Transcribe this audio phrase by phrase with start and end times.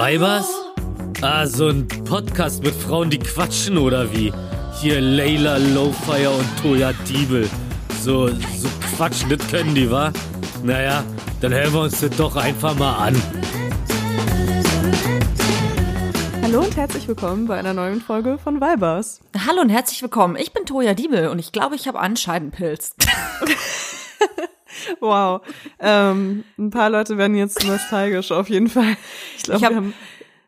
[0.00, 0.48] Weibers?
[1.20, 4.32] Ah, so ein Podcast mit Frauen, die quatschen oder wie?
[4.80, 7.46] Hier Layla Lowfire und Toya Diebel.
[8.02, 10.10] So, so quatschen, das können die, wa?
[10.62, 11.04] Naja,
[11.42, 13.22] dann hören wir uns das doch einfach mal an.
[16.44, 19.20] Hallo und herzlich willkommen bei einer neuen Folge von Weibers.
[19.46, 20.36] Hallo und herzlich willkommen.
[20.36, 22.94] Ich bin Toja Diebel und ich glaube, ich habe einen Scheidenpilz.
[25.00, 25.42] Wow.
[25.78, 28.96] Ähm, ein paar Leute werden jetzt nostalgisch auf jeden Fall.
[29.36, 29.84] Ich glaube, hab-.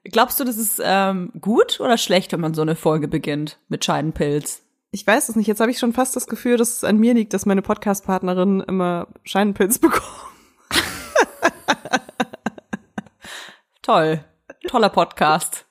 [0.04, 3.84] Glaubst du, das ist ähm, gut oder schlecht, wenn man so eine Folge beginnt mit
[3.84, 4.62] Scheidenpilz?
[4.90, 5.46] Ich weiß es nicht.
[5.46, 8.60] Jetzt habe ich schon fast das Gefühl, dass es an mir liegt, dass meine Podcast-Partnerin
[8.60, 10.02] immer Scheinpilz bekommt.
[13.80, 14.24] Toll.
[14.68, 15.66] Toller Podcast.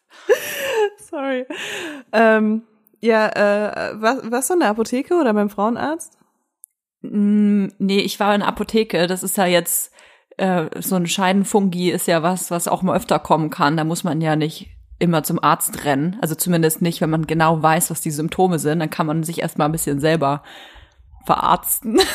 [1.10, 1.46] Sorry.
[2.12, 2.64] Ähm,
[3.00, 6.18] ja, äh, was, was in der Apotheke oder beim Frauenarzt?
[7.02, 9.08] Mm, nee, ich war in der Apotheke.
[9.08, 9.92] Das ist ja jetzt
[10.38, 13.78] äh, so ein Scheidenfungi ist ja was, was auch mal öfter kommen kann.
[13.78, 16.18] Da muss man ja nicht immer zum Arzt rennen.
[16.22, 18.80] Also zumindest nicht, wenn man genau weiß, was die Symptome sind.
[18.80, 20.44] Dann kann man sich erstmal ein bisschen selber
[21.26, 22.00] verarzten.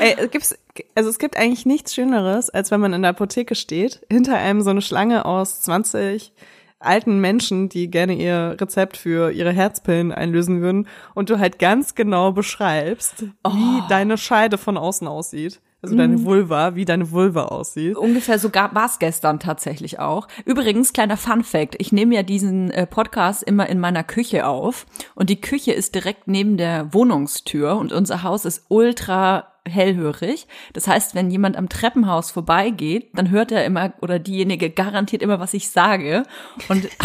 [0.00, 0.58] Ey, es gibt's,
[0.94, 4.62] also es gibt eigentlich nichts Schöneres, als wenn man in der Apotheke steht, hinter einem
[4.62, 6.32] so eine Schlange aus 20
[6.80, 11.94] alten Menschen, die gerne ihr Rezept für ihre Herzpillen einlösen würden und du halt ganz
[11.94, 15.60] genau beschreibst, wie deine Scheide von außen aussieht.
[15.82, 17.96] Also deine Vulva, wie deine Vulva aussieht.
[17.96, 20.28] Ungefähr so war es gestern tatsächlich auch.
[20.44, 24.84] Übrigens, kleiner Fun Fact, ich nehme ja diesen äh, Podcast immer in meiner Küche auf
[25.14, 30.46] und die Küche ist direkt neben der Wohnungstür und unser Haus ist ultra hellhörig.
[30.72, 35.40] Das heißt, wenn jemand am Treppenhaus vorbeigeht, dann hört er immer oder diejenige garantiert immer,
[35.40, 36.24] was ich sage
[36.68, 36.88] und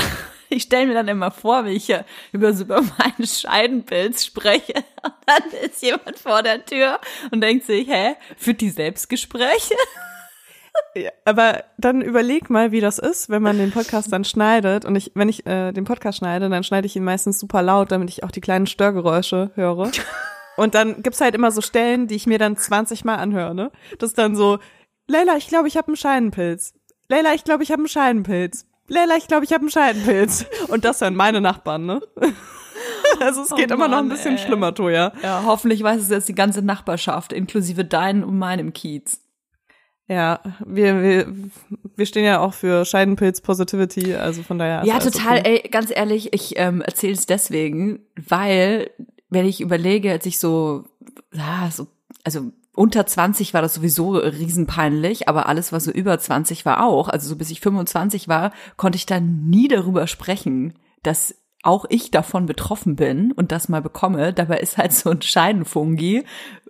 [0.49, 1.93] ich stelle mir dann immer vor, wie ich
[2.31, 4.73] über, über meinen Scheidenpilz spreche.
[5.03, 6.99] Und dann ist jemand vor der Tür
[7.31, 9.75] und denkt sich, hä, führt die Selbstgespräche?
[10.93, 14.83] Ja, aber dann überleg mal, wie das ist, wenn man den Podcast dann schneidet.
[14.83, 17.93] Und ich, wenn ich äh, den Podcast schneide, dann schneide ich ihn meistens super laut,
[17.93, 19.89] damit ich auch die kleinen Störgeräusche höre.
[20.57, 23.71] Und dann gibt's halt immer so Stellen, die ich mir dann 20 Mal anhöre, ne?
[23.99, 24.59] Das ist dann so,
[25.07, 26.73] Leila, ich glaube, ich habe einen Scheidenpilz.
[27.09, 28.65] Leila, ich glaube, ich habe einen Scheidenpilz.
[28.87, 30.45] Leila, ich glaube, ich habe einen Scheidenpilz.
[30.67, 32.01] Und das sind meine Nachbarn, ne?
[33.21, 34.43] Also es geht Oh immer noch ein Mann, bisschen ey.
[34.43, 35.13] schlimmer, Toja.
[35.23, 39.21] Ja, hoffentlich weiß es jetzt die ganze Nachbarschaft, inklusive deinen und meinem Kiez.
[40.07, 41.33] Ja, wir, wir,
[41.95, 44.83] wir stehen ja auch für Scheidenpilz Positivity, also von daher.
[44.85, 45.39] Ja, total.
[45.39, 45.61] okay.
[45.63, 48.91] Ey, ganz ehrlich, ich ähm, erzähle es deswegen, weil,
[49.29, 50.85] wenn ich überlege, als ich so,
[51.33, 51.87] ja, so,
[52.23, 57.07] also unter 20 war das sowieso riesenpeinlich, aber alles, was so über 20 war auch,
[57.07, 62.11] also so bis ich 25 war, konnte ich dann nie darüber sprechen, dass auch ich
[62.11, 64.33] davon betroffen bin und das mal bekomme.
[64.33, 66.23] Dabei ist halt so ein Scheidenfungi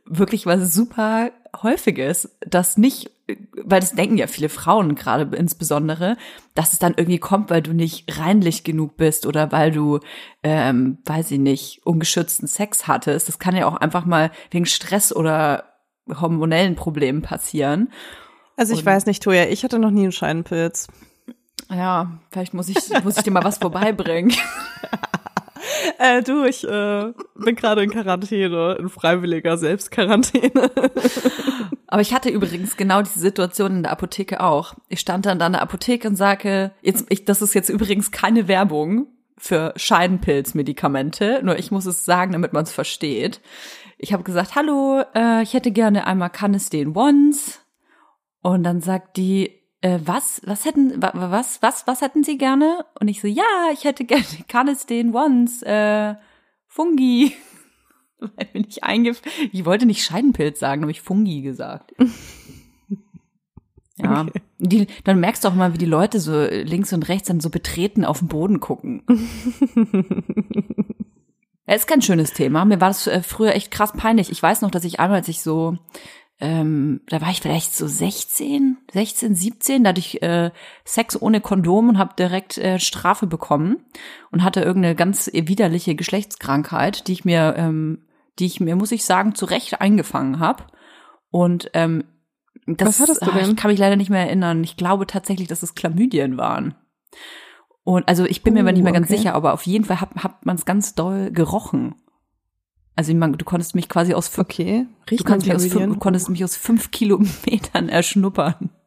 [0.05, 1.31] wirklich was super
[1.63, 3.11] häufiges, das nicht,
[3.63, 6.17] weil das denken ja viele Frauen gerade insbesondere,
[6.53, 9.99] dass es dann irgendwie kommt, weil du nicht reinlich genug bist oder weil du,
[10.43, 13.27] ähm, weiß ich nicht, ungeschützten Sex hattest.
[13.27, 15.65] Das kann ja auch einfach mal wegen Stress oder
[16.07, 17.89] hormonellen Problemen passieren.
[18.57, 20.87] Also ich weiß nicht, Toja, ich hatte noch nie einen Scheidenpilz.
[21.69, 24.31] Ja, vielleicht muss ich, muss ich dir mal was vorbeibringen.
[25.99, 30.71] Äh, du, ich äh, bin gerade in Quarantäne, in freiwilliger Selbstquarantäne.
[31.87, 34.73] Aber ich hatte übrigens genau diese Situation in der Apotheke auch.
[34.89, 38.11] Ich stand dann da in der Apotheke und sage, jetzt, ich, das ist jetzt übrigens
[38.11, 43.41] keine Werbung für Scheidenpilzmedikamente, nur ich muss es sagen, damit man es versteht.
[43.97, 47.61] Ich habe gesagt, hallo, äh, ich hätte gerne einmal Canesten Once.
[48.41, 52.37] Und dann sagt die, äh, was, was hätten, wa, wa- was, was, was hätten Sie
[52.37, 52.85] gerne?
[52.99, 56.15] Und ich so, ja, ich hätte gerne Canesten Once, äh,
[56.67, 57.33] Fungi.
[58.19, 61.93] Weil mir nicht eingef ich wollte nicht Scheidenpilz sagen, habe ich Fungi gesagt.
[63.97, 64.25] Ja,
[64.57, 67.49] die, dann merkst du auch mal, wie die Leute so links und rechts dann so
[67.49, 69.03] betreten auf den Boden gucken.
[71.65, 72.65] Ja, ist kein schönes Thema.
[72.65, 74.29] Mir war das äh, früher echt krass peinlich.
[74.31, 75.77] Ich weiß noch, dass ich einmal, als ich so,
[76.39, 80.51] ähm, da war ich vielleicht so 16, 16, 17, da hatte ich äh,
[80.83, 83.85] Sex ohne Kondom und habe direkt äh, Strafe bekommen
[84.31, 88.05] und hatte irgendeine ganz widerliche Geschlechtskrankheit, die ich mir, ähm,
[88.37, 90.65] die ich mir, muss ich sagen, zu Recht eingefangen habe.
[91.31, 92.03] Und ähm,
[92.67, 93.51] das, Was hattest du ah, denn?
[93.51, 94.63] Ich kann mich leider nicht mehr erinnern.
[94.63, 96.75] Ich glaube tatsächlich, dass es Chlamydien waren.
[97.83, 99.17] Und also ich bin mir aber nicht mehr ganz okay.
[99.17, 101.95] sicher, aber auf jeden Fall hat, hat man es ganz doll gerochen.
[102.95, 105.93] Also ich meine, du konntest mich quasi aus fünf, Okay, du, kannst mich aus fünf,
[105.93, 108.69] du konntest mich aus fünf Kilometern erschnuppern.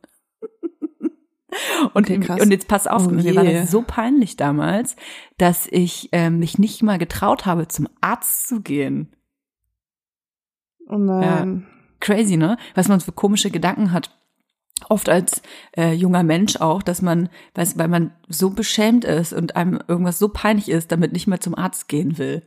[1.94, 3.54] Und, Okay, und jetzt pass auf, Oh mir war je.
[3.54, 4.96] das so peinlich damals,
[5.38, 9.14] dass ich ähm, mich nicht mal getraut habe, zum Arzt zu gehen.
[10.88, 11.66] Oh nein.
[12.00, 12.58] Crazy, ne?
[12.74, 14.16] Was man für komische Gedanken hat.
[14.88, 15.42] oft als
[15.76, 20.18] äh, junger Mensch auch, dass man, weiß, weil man so beschämt ist und einem irgendwas
[20.18, 22.42] so peinlich ist, damit nicht mehr zum Arzt gehen will.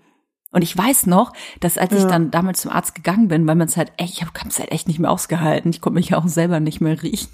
[0.52, 1.32] Und ich weiß noch,
[1.62, 2.08] dass als ich Ja.
[2.10, 4.72] dann damals zum Arzt gegangen bin, weil man es halt echt, ich habe es halt
[4.72, 5.72] echt nicht mehr ausgehalten.
[5.72, 7.30] Ich konnte mich ja auch selber nicht mehr riechen.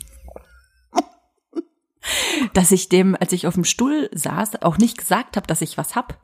[2.54, 5.78] dass ich dem, als ich auf dem Stuhl saß, auch nicht gesagt habe, dass ich
[5.78, 6.19] was hab.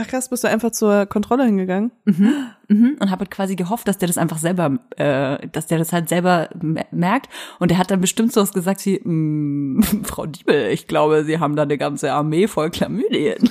[0.00, 1.90] Ach krass, bist du einfach zur Kontrolle hingegangen?
[2.04, 5.92] Mhm, und habe halt quasi gehofft, dass der das einfach selber, äh, dass der das
[5.92, 7.28] halt selber me- merkt.
[7.58, 11.56] Und er hat dann bestimmt sowas gesagt wie, "Mm, Frau Diebel, ich glaube, Sie haben
[11.56, 13.50] da eine ganze Armee voll Chlamydien.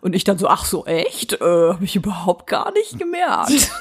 [0.00, 1.34] Und ich dann so, ach so, echt?
[1.40, 3.70] Äh, habe ich überhaupt gar nicht gemerkt.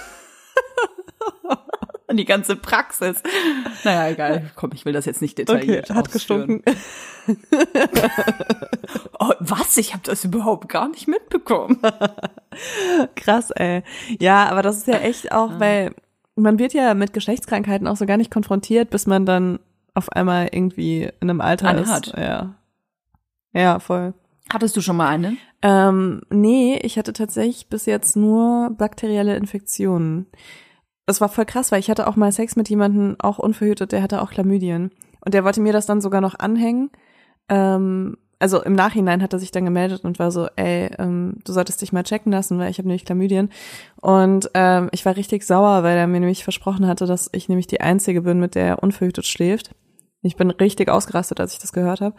[2.10, 3.22] Und die ganze Praxis.
[3.84, 4.50] Naja, egal.
[4.56, 6.64] Komm, ich will das jetzt nicht Okay, detailliert hat ausführen.
[6.64, 6.76] gestunken.
[9.20, 9.76] Oh, was?
[9.78, 11.80] Ich habe das überhaupt gar nicht mitbekommen.
[13.16, 13.84] Krass, ey.
[14.20, 15.94] Ja, aber das ist ja echt auch, weil
[16.36, 19.60] man wird ja mit Geschlechtskrankheiten auch so gar nicht konfrontiert, bis man dann
[19.94, 22.14] auf einmal irgendwie in einem Alter Eine ist.
[22.16, 22.54] Ja.
[23.54, 24.14] Ja, voll.
[24.52, 25.38] Hattest du schon mal eine?
[25.62, 30.28] Ähm, nee, ich hatte tatsächlich bis jetzt nur bakterielle Infektionen.
[31.06, 34.02] Das war voll krass, weil ich hatte auch mal Sex mit jemandem, auch unverhütet, der
[34.02, 34.92] hatte auch Chlamydien.
[35.26, 36.92] Und der wollte mir das dann sogar noch anhängen.
[37.50, 41.54] Ähm, also im Nachhinein hat er sich dann gemeldet und war so, ey, ähm, du
[41.54, 43.50] solltest dich mal checken lassen, weil ich habe nämlich Chlamydien.
[44.00, 47.68] Und ähm, ich war richtig sauer, weil er mir nämlich versprochen hatte, dass ich nämlich
[47.68, 49.72] die Einzige bin, mit der er unverhütet schläft.
[50.22, 52.16] Ich bin richtig ausgerastet, als ich das gehört habe.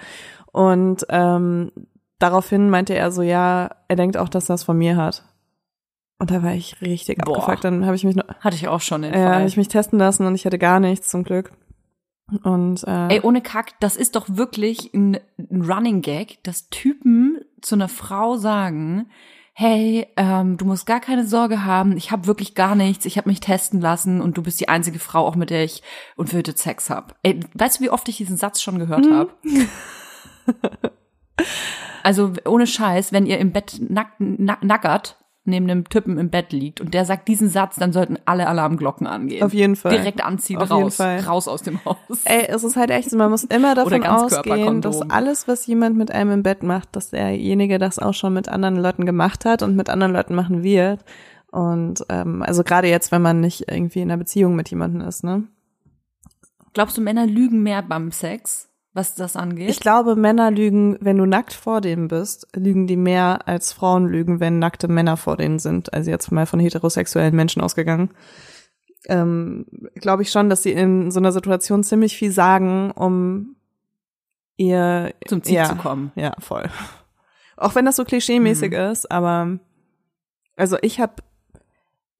[0.52, 1.70] Und ähm,
[2.18, 5.24] daraufhin meinte er so, ja, er denkt auch, dass er es von mir hat.
[6.20, 7.36] Und da war ich richtig Boah.
[7.38, 7.64] abgefuckt.
[7.64, 9.40] Dann habe ich mich noch, Hatte ich auch schon den äh, Fall.
[9.40, 11.52] hab ich mich testen lassen und ich hatte gar nichts zum Glück.
[12.42, 17.38] Und äh, Ey, ohne Kack, das ist doch wirklich ein, ein Running Gag, dass Typen
[17.62, 19.08] zu einer Frau sagen,
[19.54, 23.28] hey, ähm, du musst gar keine Sorge haben, ich habe wirklich gar nichts, ich habe
[23.28, 25.82] mich testen lassen und du bist die einzige Frau, auch mit der ich
[26.16, 27.16] unverhütet Sex hab.
[27.22, 29.14] Ey, weißt du, wie oft ich diesen Satz schon gehört Mhm.
[29.14, 29.30] habe?
[32.02, 35.16] Also ohne Scheiß, wenn ihr im Bett nack, nack, nackert
[35.48, 39.06] neben einem Typen im Bett liegt und der sagt diesen Satz, dann sollten alle Alarmglocken
[39.06, 39.42] angehen.
[39.42, 39.92] Auf jeden Fall.
[39.92, 41.20] Direkt anziehen, Auf jeden raus, Fall.
[41.20, 41.96] raus aus dem Haus.
[42.24, 45.96] Ey, es ist halt echt so, man muss immer davon ausgehen, dass alles, was jemand
[45.96, 49.62] mit einem im Bett macht, dass derjenige das auch schon mit anderen Leuten gemacht hat
[49.62, 51.04] und mit anderen Leuten machen wird.
[51.50, 55.24] Und ähm, also gerade jetzt, wenn man nicht irgendwie in einer Beziehung mit jemandem ist,
[55.24, 55.44] ne?
[56.74, 58.67] Glaubst du, Männer lügen mehr beim Sex,
[58.98, 59.70] was das angeht?
[59.70, 64.06] Ich glaube, Männer lügen, wenn du nackt vor denen bist, lügen die mehr als Frauen
[64.06, 65.94] lügen, wenn nackte Männer vor denen sind.
[65.94, 68.10] Also jetzt mal von heterosexuellen Menschen ausgegangen.
[69.06, 73.54] Ähm, glaube ich schon, dass sie in so einer Situation ziemlich viel sagen, um
[74.56, 76.10] ihr Zum Ziel ja, zu kommen.
[76.16, 76.68] Ja, voll.
[77.56, 79.60] Auch wenn das so klischeemäßig ist, aber
[80.56, 81.22] also ich habe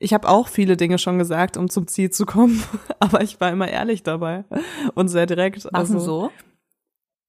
[0.01, 2.63] ich habe auch viele Dinge schon gesagt, um zum Ziel zu kommen,
[3.01, 4.45] aber ich war immer ehrlich dabei
[4.95, 5.65] und sehr direkt.
[5.65, 6.31] Was also so?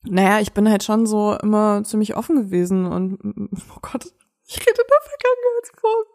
[0.04, 4.06] Naja, ich bin halt schon so immer ziemlich offen gewesen und oh Gott,
[4.48, 6.06] ich rede in der Vergangenheitsform.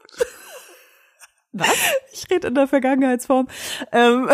[1.53, 1.77] Was?
[2.13, 3.49] Ich rede in der Vergangenheitsform.
[3.93, 4.29] Ähm,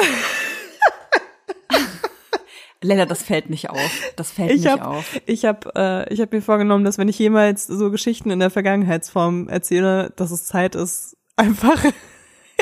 [2.83, 4.13] Lella, das fällt nicht auf.
[4.17, 5.21] Das fällt ich nicht habe auf.
[5.27, 8.49] ich hab, äh, ich hab mir vorgenommen, dass wenn ich jemals so Geschichten in der
[8.49, 11.85] Vergangenheitsform erzähle, dass es Zeit ist, einfach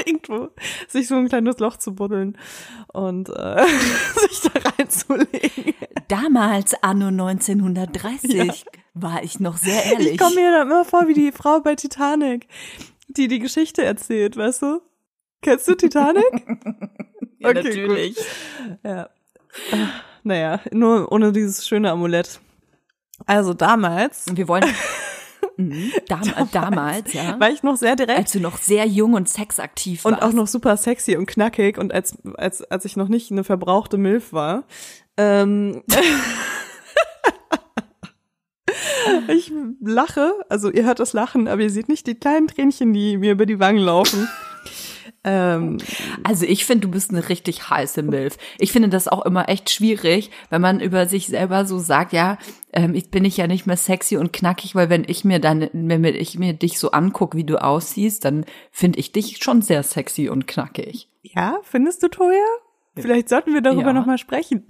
[0.09, 0.51] irgendwo
[0.89, 2.37] sich so ein kleines Loch zu buddeln
[2.93, 3.65] und äh,
[4.29, 5.75] sich da reinzulegen.
[6.09, 10.13] Damals, anno 1930, war ich noch sehr ehrlich.
[10.13, 12.47] Ich komme mir dann immer vor wie die Frau bei Titanic,
[13.09, 14.81] die die Geschichte erzählt, weißt du?
[15.43, 16.25] Kennst du Titanic?
[17.39, 18.17] ja, okay, natürlich.
[18.83, 19.03] Ja.
[19.71, 19.87] Äh,
[20.25, 22.41] Naja, nur ohne dieses schöne Amulett.
[23.27, 24.65] Also damals Und wir wollen.
[25.59, 27.41] Mhm, dam damals, damals, ja.
[27.41, 30.23] war ich noch sehr direkt Als du noch sehr jung und sexaktiv und warst.
[30.23, 33.99] auch noch super sexy und knackig und als, als, als ich noch nicht eine verbrauchte
[33.99, 34.63] Milf war.
[35.17, 35.83] Ähm,
[39.27, 43.17] ich lache, also ihr hört das Lachen, aber ihr seht nicht die kleinen Tränchen, die
[43.17, 44.29] mir über die Wangen laufen.
[45.25, 45.79] Ähm,
[46.25, 48.37] Also ich finde, du bist eine richtig heiße Milf.
[48.59, 52.39] Ich finde das auch immer echt schwierig, wenn man über sich selber so sagt, ja,
[52.73, 55.69] ähm, ich bin ich ja nicht mehr sexy und knackig, weil wenn ich mir dann,
[55.73, 59.83] wenn ich mir dich so angucke, wie du aussiehst, dann finde ich dich schon sehr
[59.83, 61.09] sexy und knackig.
[61.23, 62.45] ja, findest du, Toja?
[63.01, 63.93] Vielleicht sollten wir darüber Ja.
[63.93, 64.65] noch mal sprechen.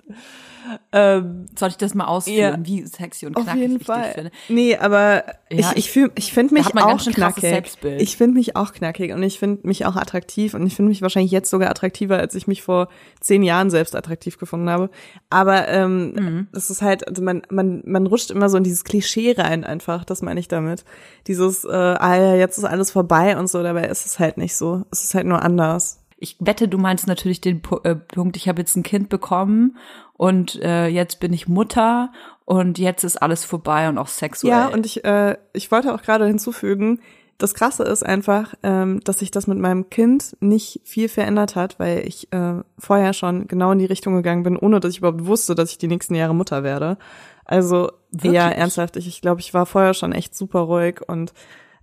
[0.93, 4.03] Ähm, Soll ich das mal ausführen, wie sexy und Auf knackig jeden ich Fall.
[4.03, 4.31] dich finde?
[4.51, 7.63] Nee, aber Ja, ich, ich, fühl, ich finde mich auch knackig.
[7.99, 11.01] Ich finde mich auch knackig und ich finde mich auch attraktiv und ich finde mich
[11.01, 12.89] wahrscheinlich jetzt sogar attraktiver, als ich mich vor
[13.21, 14.91] zehn Jahren selbst attraktiv gefunden habe.
[15.31, 16.49] Aber ähm, Mhm.
[16.53, 20.05] das ist halt, also man, man, man rutscht immer so in dieses Klischee rein einfach,
[20.05, 20.85] das meine ich damit.
[21.29, 24.55] Dieses, äh, ah ja, jetzt ist alles vorbei und so, dabei ist es halt nicht
[24.55, 24.85] so.
[24.91, 25.98] Es ist halt nur anders.
[26.21, 29.77] Ich wette, du meinst natürlich den P äh, Punkt, ich habe jetzt ein Kind bekommen
[30.15, 32.13] und äh, jetzt bin ich Mutter
[32.45, 34.53] und jetzt ist alles vorbei und auch sexuell.
[34.53, 37.01] Ja, und ich, äh, ich wollte auch gerade hinzufügen,
[37.39, 41.79] das Krasse ist einfach, ähm, dass sich das mit meinem Kind nicht viel verändert hat,
[41.79, 45.25] weil ich äh, vorher schon genau in die Richtung gegangen bin, ohne dass ich überhaupt
[45.25, 46.99] wusste, dass ich die nächsten Jahre Mutter werde.
[47.45, 48.33] Also Wirklich?
[48.33, 51.33] ja, ernsthaft, ich, ich glaube, ich war vorher schon echt super ruhig und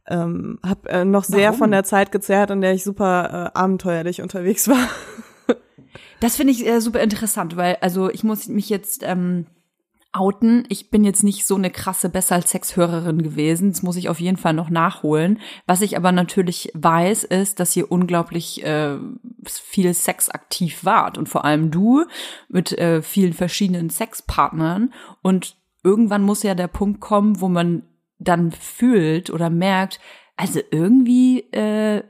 [0.08, 1.60] ähm, habe äh, noch sehr Warum?
[1.60, 4.88] von der Zeit gezerrt, in der ich super äh, abenteuerlich unterwegs war.
[6.20, 9.48] das finde ich äh, super interessant, weil also ich muss mich jetzt ähm,
[10.16, 10.66] outen.
[10.70, 13.72] Ich bin jetzt nicht so eine krasse besser als Sexhörerin gewesen.
[13.72, 15.40] Das muss ich auf jeden Fall noch nachholen.
[15.68, 18.98] Was ich aber natürlich weiß, ist, dass ihr unglaublich äh,
[19.44, 22.06] viel sexaktiv wart und vor allem du
[22.48, 24.94] mit äh, vielen verschiedenen Sexpartnern.
[25.22, 27.84] Und irgendwann muss ja der Punkt kommen, wo man
[28.18, 30.00] dann fühlt oder merkt,
[30.38, 32.04] also irgendwie äh,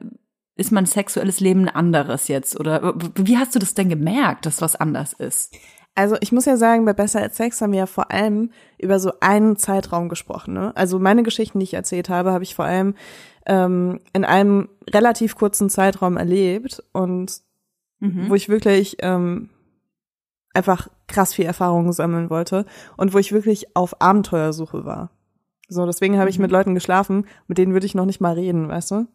[0.56, 2.60] ist mein sexuelles Leben ein anderes jetzt?
[2.60, 5.56] Oder wie hast du das denn gemerkt, dass was anders ist?
[5.96, 9.00] Also ich muss ja sagen, bei Besser als Sex haben wir ja vor allem über
[9.00, 10.54] so einen Zeitraum gesprochen.
[10.54, 10.76] Ne?
[10.76, 12.96] Also meine Geschichten, die ich erzählt habe, habe ich vor allem
[13.46, 17.42] ähm, in einem relativ kurzen Zeitraum erlebt und
[18.00, 18.30] mhm.
[18.30, 19.50] wo ich wirklich ähm,
[20.54, 22.66] einfach krass viel Erfahrung sammeln wollte
[22.98, 25.12] und wo ich wirklich auf Abenteuersuche war.
[25.68, 26.58] So, deswegen habe ich mit mhm.
[26.58, 29.08] Leuten geschlafen, mit denen würde ich noch nicht mal reden, weißt du?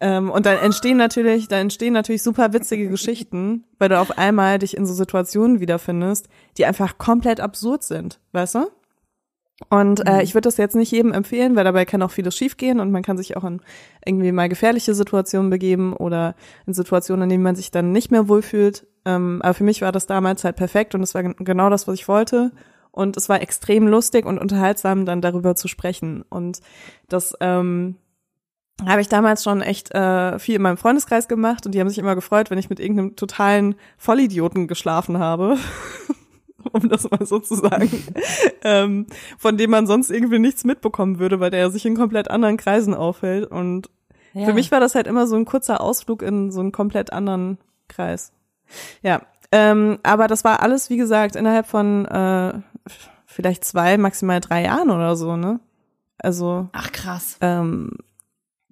[0.00, 4.58] Ähm, und dann entstehen natürlich, da entstehen natürlich super witzige Geschichten, weil du auf einmal
[4.58, 8.66] dich in so Situationen wiederfindest, die einfach komplett absurd sind, weißt du?
[9.70, 10.20] Und äh, mhm.
[10.20, 13.02] ich würde das jetzt nicht jedem empfehlen, weil dabei kann auch vieles schiefgehen und man
[13.02, 13.60] kann sich auch in
[14.04, 16.34] irgendwie mal gefährliche Situationen begeben oder
[16.66, 18.86] in Situationen, in denen man sich dann nicht mehr wohlfühlt.
[19.06, 21.94] Ähm, aber für mich war das damals halt perfekt und es war genau das, was
[21.94, 22.52] ich wollte.
[22.96, 26.24] Und es war extrem lustig und unterhaltsam, dann darüber zu sprechen.
[26.30, 26.60] Und
[27.08, 27.96] das ähm,
[28.86, 31.98] habe ich damals schon echt äh, viel in meinem Freundeskreis gemacht und die haben sich
[31.98, 35.58] immer gefreut, wenn ich mit irgendeinem totalen Vollidioten geschlafen habe.
[36.72, 37.90] um das mal so zu sagen,
[38.64, 42.56] ähm, von dem man sonst irgendwie nichts mitbekommen würde, weil der sich in komplett anderen
[42.56, 43.50] Kreisen aufhält.
[43.50, 43.90] Und
[44.32, 44.46] ja.
[44.46, 47.58] für mich war das halt immer so ein kurzer Ausflug in so einen komplett anderen
[47.88, 48.32] Kreis.
[49.02, 49.20] Ja,
[49.52, 52.54] ähm, aber das war alles, wie gesagt, innerhalb von äh,
[53.26, 55.60] vielleicht zwei, maximal drei Jahren oder so, ne?
[56.18, 56.68] Also.
[56.72, 57.36] Ach krass.
[57.40, 57.92] Ähm,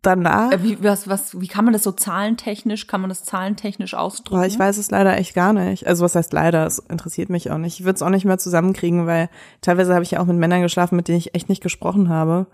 [0.06, 0.52] danach.
[0.52, 4.44] Äh, wie, was, was, wie kann man das so zahlentechnisch, kann man das zahlentechnisch ausdrücken?
[4.44, 5.86] Ich weiß es leider echt gar nicht.
[5.86, 6.66] Also was heißt leider?
[6.66, 7.80] Es interessiert mich auch nicht.
[7.80, 9.28] Ich würde es auch nicht mehr zusammenkriegen, weil
[9.60, 12.46] teilweise habe ich ja auch mit Männern geschlafen, mit denen ich echt nicht gesprochen habe.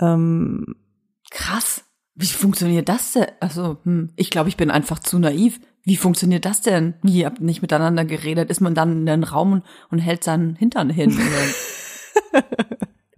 [0.00, 0.76] Ähm,
[1.30, 1.82] Krass.
[2.14, 3.26] Wie funktioniert das denn?
[3.40, 5.60] Also, hm, ich glaube, ich bin einfach zu naiv.
[5.86, 6.94] Wie funktioniert das denn?
[7.02, 8.50] Wie, ihr habt nicht miteinander geredet?
[8.50, 11.12] Ist man dann in den Raum und, hält seinen Hintern hin?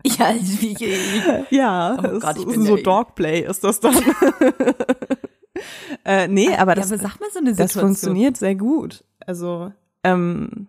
[0.05, 3.95] ja, wie, wie, ja, oh Gott, bin so Dogplay ist das dann.
[6.05, 7.57] äh, nee, aber das, ja, aber sag mal so eine Situation.
[7.57, 9.03] das funktioniert sehr gut.
[9.27, 9.73] Also,
[10.05, 10.67] ähm,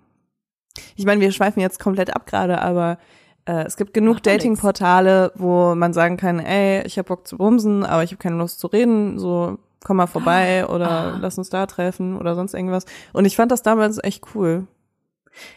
[0.96, 2.98] ich meine, wir schweifen jetzt komplett ab gerade, aber
[3.44, 7.84] äh, es gibt genug Datingportale, wo man sagen kann, ey, ich habe Bock zu bumsen,
[7.84, 10.74] aber ich habe keine Lust zu reden, so komm mal vorbei ah.
[10.74, 11.18] oder ah.
[11.20, 12.86] lass uns da treffen oder sonst irgendwas.
[13.14, 14.68] Und ich fand das damals echt cool.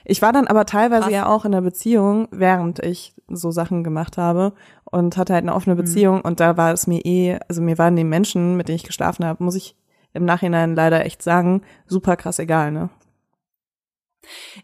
[0.04, 1.12] Ich war dann aber teilweise Krass.
[1.12, 4.52] ja auch in der Beziehung, während ich so Sachen gemacht habe
[4.84, 5.80] und hatte halt eine offene mhm.
[5.80, 6.22] Beziehung mhm.
[6.22, 9.24] und da war es mir eh, also mir waren die Menschen, mit denen ich geschlafen
[9.24, 9.76] habe, muss ich
[10.12, 12.90] im Nachhinein leider echt sagen, super krass egal, ne?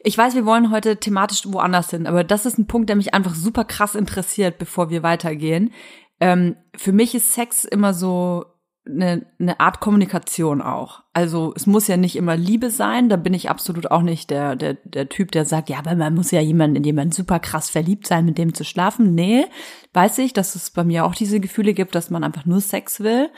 [0.01, 3.13] Ich weiß, wir wollen heute thematisch woanders hin, aber das ist ein Punkt, der mich
[3.13, 5.73] einfach super krass interessiert, bevor wir weitergehen.
[6.21, 8.45] Ähm, für mich ist Sex immer so
[8.89, 11.03] eine, eine Art Kommunikation auch.
[11.13, 14.57] Also es muss ja nicht immer Liebe sein, da bin ich absolut auch nicht der,
[14.57, 17.71] der, der Typ, der sagt, ja, aber man muss ja jemanden, in jemanden super krass
[17.71, 19.15] verliebt sein, mit dem zu schlafen.
[19.15, 19.47] Nee,
[19.93, 23.01] weiß ich, dass es bei mir auch diese Gefühle gibt, dass man einfach nur Sex
[23.01, 23.31] will.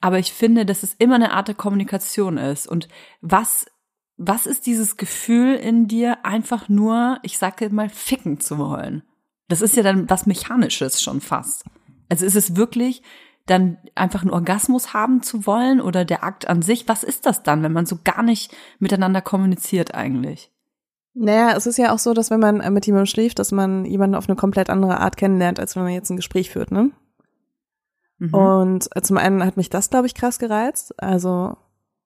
[0.00, 2.66] Aber ich finde, dass es immer eine Art der Kommunikation ist.
[2.66, 2.88] Und
[3.20, 3.66] was,
[4.16, 9.02] was ist dieses Gefühl in dir, einfach nur, ich sage mal, ficken zu wollen?
[9.48, 11.64] Das ist ja dann was Mechanisches schon fast.
[12.08, 13.02] Also ist es wirklich,
[13.50, 16.88] dann einfach einen Orgasmus haben zu wollen oder der Akt an sich?
[16.88, 20.52] Was ist das dann, wenn man so gar nicht miteinander kommuniziert eigentlich?
[21.14, 24.14] Naja, es ist ja auch so, dass wenn man mit jemandem schläft, dass man jemanden
[24.14, 26.92] auf eine komplett andere Art kennenlernt, als wenn man jetzt ein Gespräch führt, ne?
[28.18, 28.34] Mhm.
[28.34, 31.56] Und äh, zum einen hat mich das, glaube ich, krass gereizt, also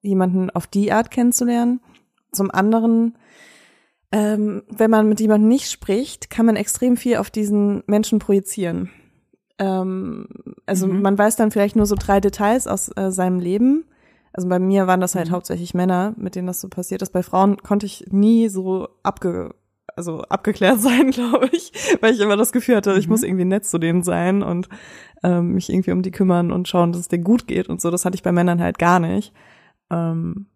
[0.01, 1.79] jemanden auf die Art kennenzulernen.
[2.31, 3.17] Zum anderen,
[4.11, 8.89] ähm, wenn man mit jemandem nicht spricht, kann man extrem viel auf diesen Menschen projizieren.
[9.59, 10.27] Ähm,
[10.65, 11.01] also mhm.
[11.01, 13.85] man weiß dann vielleicht nur so drei Details aus äh, seinem Leben.
[14.33, 15.33] Also bei mir waren das halt mhm.
[15.33, 17.13] hauptsächlich Männer, mit denen das so passiert ist.
[17.13, 19.53] Bei Frauen konnte ich nie so abge
[19.95, 23.11] also abgeklärt sein, glaube ich, weil ich immer das Gefühl hatte, ich mhm.
[23.11, 24.69] muss irgendwie nett zu denen sein und
[25.23, 27.91] ähm, mich irgendwie um die kümmern und schauen, dass es denen gut geht und so.
[27.91, 29.33] Das hatte ich bei Männern halt gar nicht.
[29.91, 30.47] Ähm,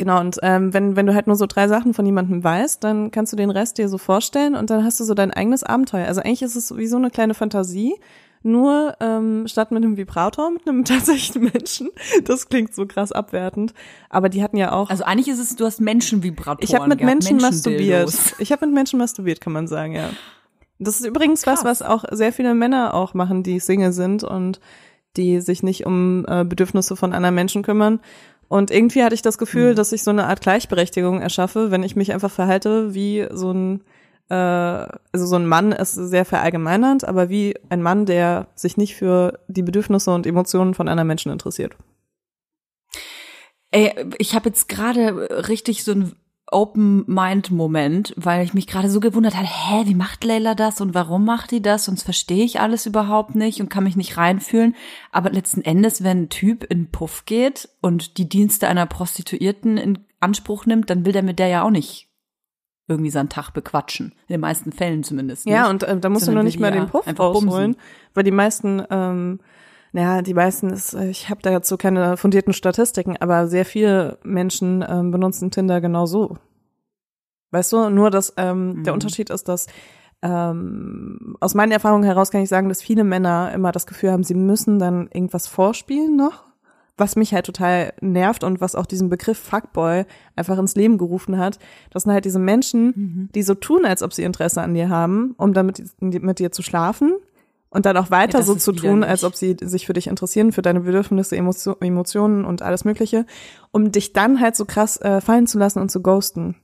[0.00, 3.10] Genau, und ähm, wenn, wenn du halt nur so drei Sachen von jemandem weißt, dann
[3.10, 6.06] kannst du den Rest dir so vorstellen und dann hast du so dein eigenes Abenteuer.
[6.06, 7.96] Also eigentlich ist es wie so eine kleine Fantasie,
[8.42, 11.90] nur ähm, statt mit einem Vibrator, mit einem tatsächlichen Menschen.
[12.24, 13.74] Das klingt so krass abwertend.
[14.08, 14.88] Aber die hatten ja auch.
[14.88, 16.64] Also eigentlich ist es, du hast Menschenvibratoren.
[16.66, 18.10] Ich habe mit gehabt, Menschen masturbiert.
[18.38, 20.08] Ich habe mit Menschen masturbiert, kann man sagen, ja.
[20.78, 24.60] Das ist übrigens was, was auch sehr viele Männer auch machen, die Single sind und
[25.18, 28.00] die sich nicht um äh, Bedürfnisse von anderen Menschen kümmern.
[28.50, 29.76] Und irgendwie hatte ich das Gefühl, Mhm.
[29.76, 33.84] dass ich so eine Art Gleichberechtigung erschaffe, wenn ich mich einfach verhalte wie so ein
[34.28, 38.96] äh, also so ein Mann ist sehr verallgemeinernd, aber wie ein Mann, der sich nicht
[38.96, 41.76] für die Bedürfnisse und Emotionen von anderen Menschen interessiert.
[43.70, 46.16] Ey, ich habe jetzt gerade richtig so ein
[46.52, 51.24] Open-Mind-Moment, weil ich mich gerade so gewundert habe, hä, wie macht Leila das und warum
[51.24, 51.84] macht die das?
[51.84, 54.74] Sonst verstehe ich alles überhaupt nicht und kann mich nicht reinfühlen.
[55.12, 59.98] Aber letzten Endes, wenn ein Typ in Puff geht und die Dienste einer Prostituierten in
[60.20, 62.08] Anspruch nimmt, dann will der mit der ja auch nicht
[62.88, 64.14] irgendwie seinen Tag bequatschen.
[64.26, 65.46] In den meisten Fällen zumindest.
[65.46, 65.70] Ja, nicht.
[65.70, 67.76] und äh, da musst du Sondern nur will nicht mal ja den Puff rausholen,
[68.14, 69.40] weil die meisten, ähm,
[69.92, 75.10] naja, die meisten ist, ich habe dazu keine fundierten Statistiken, aber sehr viele Menschen ähm,
[75.10, 76.36] benutzen Tinder genau so.
[77.50, 78.94] Weißt du, nur dass ähm, der Mhm.
[78.94, 79.66] Unterschied ist, dass
[80.22, 84.22] ähm, aus meinen Erfahrungen heraus kann ich sagen, dass viele Männer immer das Gefühl haben,
[84.22, 86.44] sie müssen dann irgendwas vorspielen noch,
[86.96, 90.04] was mich halt total nervt und was auch diesen Begriff Fuckboy
[90.36, 91.58] einfach ins Leben gerufen hat.
[91.90, 95.34] Das sind halt diese Menschen, die so tun, als ob sie Interesse an dir haben,
[95.38, 97.14] um damit mit dir zu schlafen
[97.70, 100.52] und dann auch weiter Ja, so zu tun, als ob sie sich für dich interessieren,
[100.52, 103.26] für deine Bedürfnisse, Emotio Emotionen und alles Mögliche,
[103.70, 106.56] um dich dann halt so krass äh, fallen zu lassen und zu ghosten.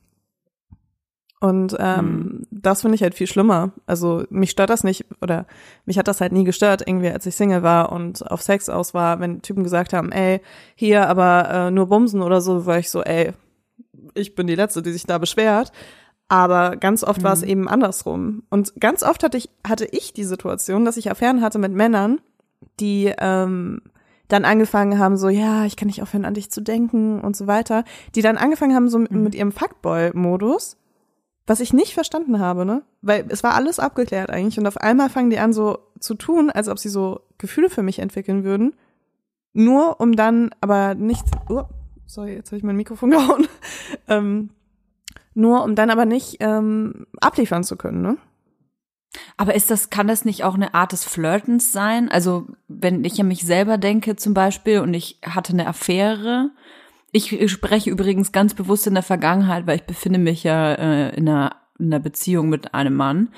[1.39, 3.73] Und ähm, das finde ich halt viel schlimmer.
[3.85, 5.47] Also mich stört das nicht oder
[5.85, 8.95] mich hat das halt nie gestört, irgendwie als ich Single war und auf Sex aus
[8.95, 10.41] war, wenn Typen gesagt haben, ey,
[10.75, 13.33] hier aber äh, nur bumsen oder so, war ich so, ey,
[14.15, 15.73] ich bin die Letzte, die sich da beschwert.
[16.29, 18.43] Aber ganz oft war es eben andersrum.
[18.51, 22.21] Und ganz oft hatte ich, hatte ich die Situation, dass ich Affären hatte mit Männern,
[22.81, 23.81] die ähm,
[24.29, 27.47] dann angefangen haben, so, ja, ich kann nicht aufhören, an dich zu denken und so
[27.47, 27.85] weiter,
[28.15, 30.77] die dann angefangen haben, so mit, mit ihrem Fuckboy-Modus,
[31.47, 32.83] was ich nicht verstanden habe, ne?
[33.03, 36.51] Weil es war alles abgeklärt eigentlich und auf einmal fangen die an so zu tun,
[36.51, 38.75] als ob sie so Gefühle für mich entwickeln würden,
[39.53, 41.65] nur um dann aber nicht, oh,
[42.05, 43.47] sorry, jetzt habe ich mein Mikrofon gehauen,
[44.09, 44.51] ähm,
[45.37, 48.17] nur um dann aber nicht ähm, abliefern zu können, ne?
[49.37, 52.11] Aber ist das, kann das nicht auch eine Art des Flirtens sein?
[52.11, 56.51] Also, wenn ich an mich selber denke zum Beispiel und ich hatte eine Affäre,
[57.13, 61.29] ich spreche übrigens ganz bewusst in der Vergangenheit, weil ich befinde mich ja äh, in,
[61.29, 63.31] einer, in einer Beziehung mit einem Mann.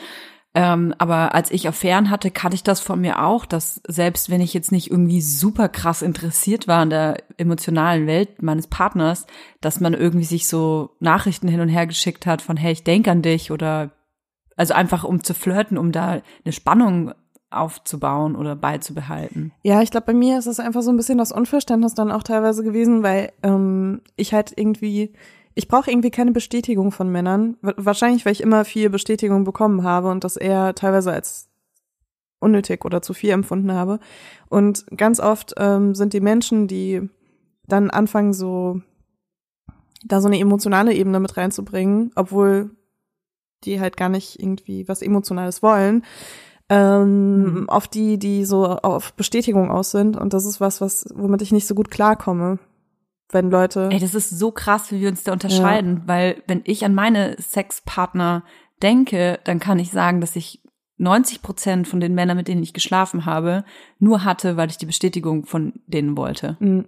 [0.59, 4.41] Ähm, aber als ich Affären hatte, kannte ich das von mir auch, dass selbst wenn
[4.41, 9.29] ich jetzt nicht irgendwie super krass interessiert war an der emotionalen Welt meines Partners,
[9.61, 13.09] dass man irgendwie sich so Nachrichten hin und her geschickt hat von, hey, ich denke
[13.09, 13.93] an dich oder
[14.57, 17.13] also einfach um zu flirten, um da eine Spannung
[17.51, 19.53] aufzubauen oder beizubehalten.
[19.63, 22.25] Ja, ich glaube, bei mir ist es einfach so ein bisschen das Unverständnis dann auch
[22.25, 25.13] teilweise gewesen, weil ähm, ich halt irgendwie,
[25.59, 27.57] ich brauche irgendwie keine Bestätigung von Männern.
[27.63, 31.49] Wa- Wahrscheinlich, weil ich immer viel Bestätigung bekommen habe und das eher teilweise als
[32.39, 33.99] unnötig oder zu viel empfunden habe.
[34.49, 37.09] Und ganz oft ähm, sind die Menschen, die
[37.67, 38.81] dann anfangen, so
[40.05, 42.71] da so eine emotionale Ebene mit reinzubringen, obwohl
[43.65, 46.05] die halt gar nicht irgendwie was Emotionales wollen,
[46.69, 47.69] ähm, Mhm.
[47.69, 50.17] auf die, die so auf Bestätigung aus sind.
[50.17, 52.61] Und das ist was, was, womit ich nicht so gut klarkomme.
[53.31, 53.89] Wenn Leute.
[53.93, 57.37] Ey, das ist so krass, wie wir uns da unterscheiden, weil wenn ich an meine
[57.41, 58.43] Sexpartner
[58.83, 60.63] denke, dann kann ich sagen, dass ich
[60.99, 63.65] 90 Prozent von den Männern, mit denen ich geschlafen habe,
[63.99, 66.57] nur hatte, weil ich die Bestätigung von denen wollte.
[66.61, 66.81] Mm,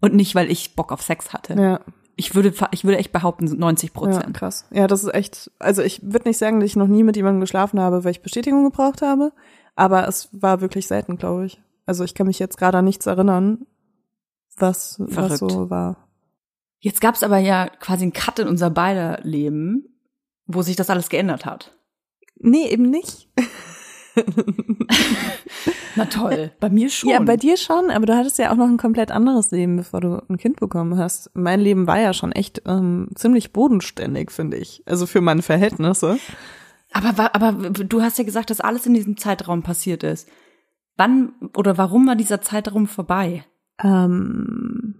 [0.00, 1.54] Und nicht, weil ich Bock auf Sex hatte.
[1.54, 1.80] ja,
[2.16, 4.36] Ich würde, ich würde echt behaupten, 90 ja, Prozent.
[4.36, 4.66] krass.
[4.72, 7.40] Ja, das ist echt, also ich würde nicht sagen, dass ich noch nie mit jemandem
[7.40, 9.32] geschlafen habe, weil ich Bestätigung gebraucht habe,
[9.74, 11.62] aber es war wirklich selten, glaube ich.
[11.86, 13.66] Also ich kann mich jetzt gerade an nichts erinnern,
[14.60, 16.08] was, was so war.
[16.78, 19.84] Jetzt gab's aber ja quasi einen Cut in unser beider Leben,
[20.46, 21.76] wo sich das alles geändert hat.
[22.36, 23.28] Nee, eben nicht.
[25.96, 27.10] Na toll, bei mir schon.
[27.10, 30.00] Ja, bei dir schon, aber du hattest ja auch noch ein komplett anderes Leben, bevor
[30.00, 31.30] du ein Kind bekommen hast.
[31.34, 34.82] Mein Leben war ja schon echt ähm, ziemlich bodenständig, finde ich.
[34.86, 36.18] Also für meine Verhältnisse.
[36.92, 40.28] Aber, aber du hast ja gesagt, dass alles in diesem Zeitraum passiert ist.
[40.96, 43.44] Wann oder warum war dieser Zeitraum vorbei?
[43.82, 44.94] Ähm,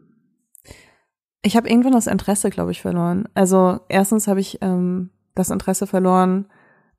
[1.42, 3.28] ich habe irgendwann das Interesse, glaube ich, verloren.
[3.34, 6.46] Also erstens habe ich ähm, das Interesse verloren,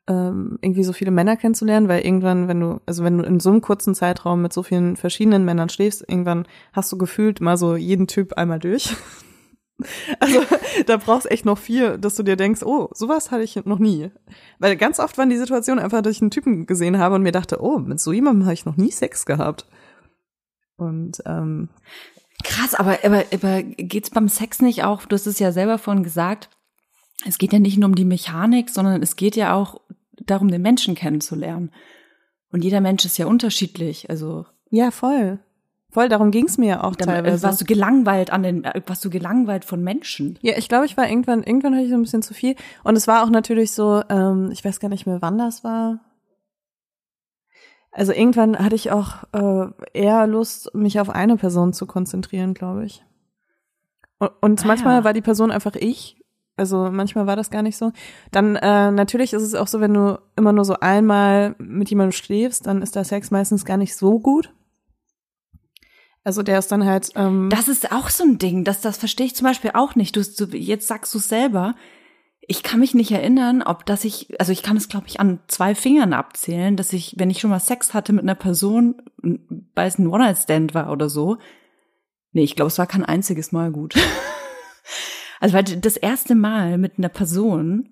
[0.08, 3.52] ähm, irgendwie so viele Männer kennenzulernen, weil irgendwann, wenn du, also wenn du in so
[3.52, 7.76] einem kurzen Zeitraum mit so vielen verschiedenen Männern schläfst, irgendwann hast du gefühlt mal so
[7.76, 8.96] jeden Typ einmal durch.
[10.20, 10.44] Also
[10.86, 14.12] da brauchst echt noch viel, dass du dir denkst, oh, sowas hatte ich noch nie.
[14.60, 17.32] Weil ganz oft waren die Situationen einfach, dass ich einen Typen gesehen habe und mir
[17.32, 19.66] dachte, oh, mit so jemandem habe ich noch nie Sex gehabt.
[20.82, 21.70] Und ähm,
[22.44, 26.04] Krass, aber, aber, aber geht's beim Sex nicht auch, du hast es ja selber vorhin
[26.04, 26.50] gesagt,
[27.26, 29.80] es geht ja nicht nur um die Mechanik, sondern es geht ja auch
[30.20, 31.72] darum, den Menschen kennenzulernen.
[32.52, 34.10] Und jeder Mensch ist ja unterschiedlich.
[34.10, 35.40] Also ja, voll.
[35.92, 37.44] Voll, darum ging's mir ja auch dann, äh, teilweise.
[37.44, 40.40] warst du gelangweilt an den, äh, warst du gelangweilt von Menschen.
[40.42, 42.56] Ja, ich glaube, ich war irgendwann, irgendwann hatte ich so ein bisschen zu viel.
[42.84, 46.00] Und es war auch natürlich so, ähm, ich weiß gar nicht mehr, wann das war.
[47.92, 52.86] Also irgendwann hatte ich auch äh, eher Lust, mich auf eine Person zu konzentrieren, glaube
[52.86, 53.04] ich.
[54.18, 55.04] Und, und Ah, manchmal ja.
[55.04, 56.18] war die Person einfach ich.
[56.58, 57.92] Also manchmal war das gar nicht so.
[58.32, 62.12] Dann äh, natürlich ist es auch so, wenn du immer nur so einmal mit jemandem
[62.12, 64.54] schläfst, dann ist der Sex meistens gar nicht so gut.
[66.24, 67.10] Also der ist dann halt.
[67.16, 70.16] Ähm, Das ist auch so ein Ding, das, das verstehe ich zum Beispiel auch nicht.
[70.16, 71.74] Du, du jetzt sagst du selber.
[72.48, 75.40] Ich kann mich nicht erinnern, ob das ich, also ich kann es, glaube ich, an
[75.48, 79.02] zwei Fingern abzählen, dass ich, wenn ich schon mal Sex hatte mit einer Person,
[79.76, 81.38] weil es ein One-Night-Stand war oder so,
[82.32, 83.96] nee, ich glaube, es war kein einziges Mal gut.
[85.40, 87.90] also weil das erste Mal mit einer Person,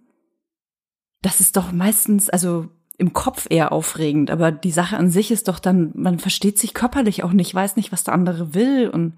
[1.21, 5.47] das ist doch meistens, also im Kopf eher aufregend, aber die Sache an sich ist
[5.47, 9.13] doch dann, man versteht sich körperlich auch nicht, weiß nicht, was der andere will und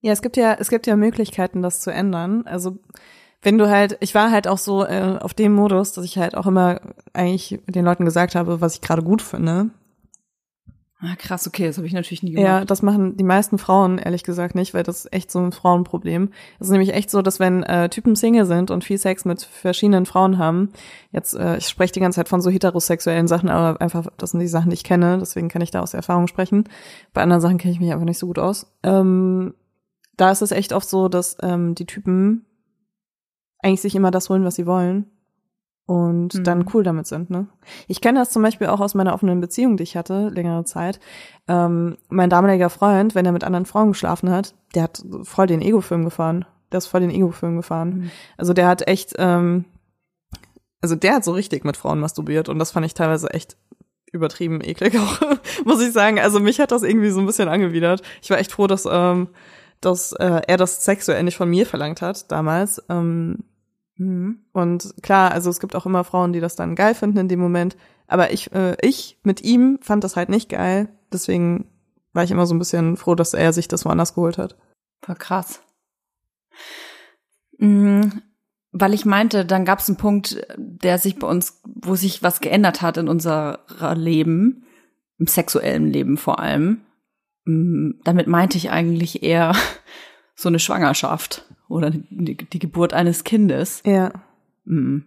[0.00, 2.46] Ja, es gibt ja, es gibt ja Möglichkeiten, das zu ändern.
[2.46, 2.78] Also
[3.44, 6.36] wenn du halt, ich war halt auch so äh, auf dem Modus, dass ich halt
[6.36, 6.80] auch immer
[7.12, 9.70] eigentlich den Leuten gesagt habe, was ich gerade gut finde.
[11.00, 12.70] Ah, krass, okay, das habe ich natürlich nie Ja, gemacht.
[12.70, 16.30] das machen die meisten Frauen ehrlich gesagt nicht, weil das ist echt so ein Frauenproblem.
[16.58, 19.42] Es ist nämlich echt so, dass wenn äh, Typen Single sind und viel Sex mit
[19.42, 20.70] verschiedenen Frauen haben,
[21.12, 24.40] jetzt, äh, ich spreche die ganze Zeit von so heterosexuellen Sachen, aber einfach, das sind
[24.40, 26.64] die Sachen, die ich kenne, deswegen kann ich da aus Erfahrung sprechen.
[27.12, 28.72] Bei anderen Sachen kenne ich mich einfach nicht so gut aus.
[28.82, 29.52] Ähm,
[30.16, 32.46] da ist es echt oft so, dass ähm, die Typen
[33.64, 35.10] eigentlich sich immer das holen, was sie wollen
[35.86, 36.44] und Mhm.
[36.44, 37.30] dann cool damit sind.
[37.30, 37.46] Ne?
[37.88, 41.00] Ich kenne das zum Beispiel auch aus meiner offenen Beziehung, die ich hatte, längere Zeit.
[41.48, 45.60] Ähm, mein damaliger Freund, wenn er mit anderen Frauen geschlafen hat, der hat voll den
[45.62, 46.44] Ego-Film gefahren.
[46.72, 47.88] Der ist voll den Ego-Film gefahren.
[47.96, 48.10] Mhm.
[48.38, 49.64] Also der hat echt, ähm,
[50.80, 53.56] also der hat so richtig mit Frauen masturbiert und das fand ich teilweise echt
[54.12, 55.20] übertrieben eklig auch,
[55.64, 56.18] muss ich sagen.
[56.20, 58.02] Also mich hat das irgendwie so ein bisschen angewidert.
[58.22, 59.28] Ich war echt froh, dass, ähm,
[59.80, 62.82] dass äh, er das sexuell nicht von mir verlangt hat damals.
[62.88, 63.44] Ähm,
[63.96, 64.40] Mhm.
[64.52, 67.38] und klar, also es gibt auch immer Frauen, die das dann geil finden in dem
[67.38, 67.76] Moment.
[68.06, 70.88] Aber ich, äh, ich mit ihm fand das halt nicht geil.
[71.12, 71.66] Deswegen
[72.12, 74.56] war ich immer so ein bisschen froh, dass er sich das woanders geholt hat.
[75.06, 75.60] War krass.
[77.58, 78.22] Mhm.
[78.72, 82.40] Weil ich meinte, dann gab es einen Punkt, der sich bei uns, wo sich was
[82.40, 83.60] geändert hat in unser
[83.94, 84.64] Leben,
[85.18, 86.80] im sexuellen Leben vor allem.
[87.44, 88.00] Mhm.
[88.04, 89.54] Damit meinte ich eigentlich eher
[90.34, 93.82] so eine Schwangerschaft oder die, die Geburt eines Kindes.
[93.84, 94.12] Ja.
[94.64, 95.06] Mhm.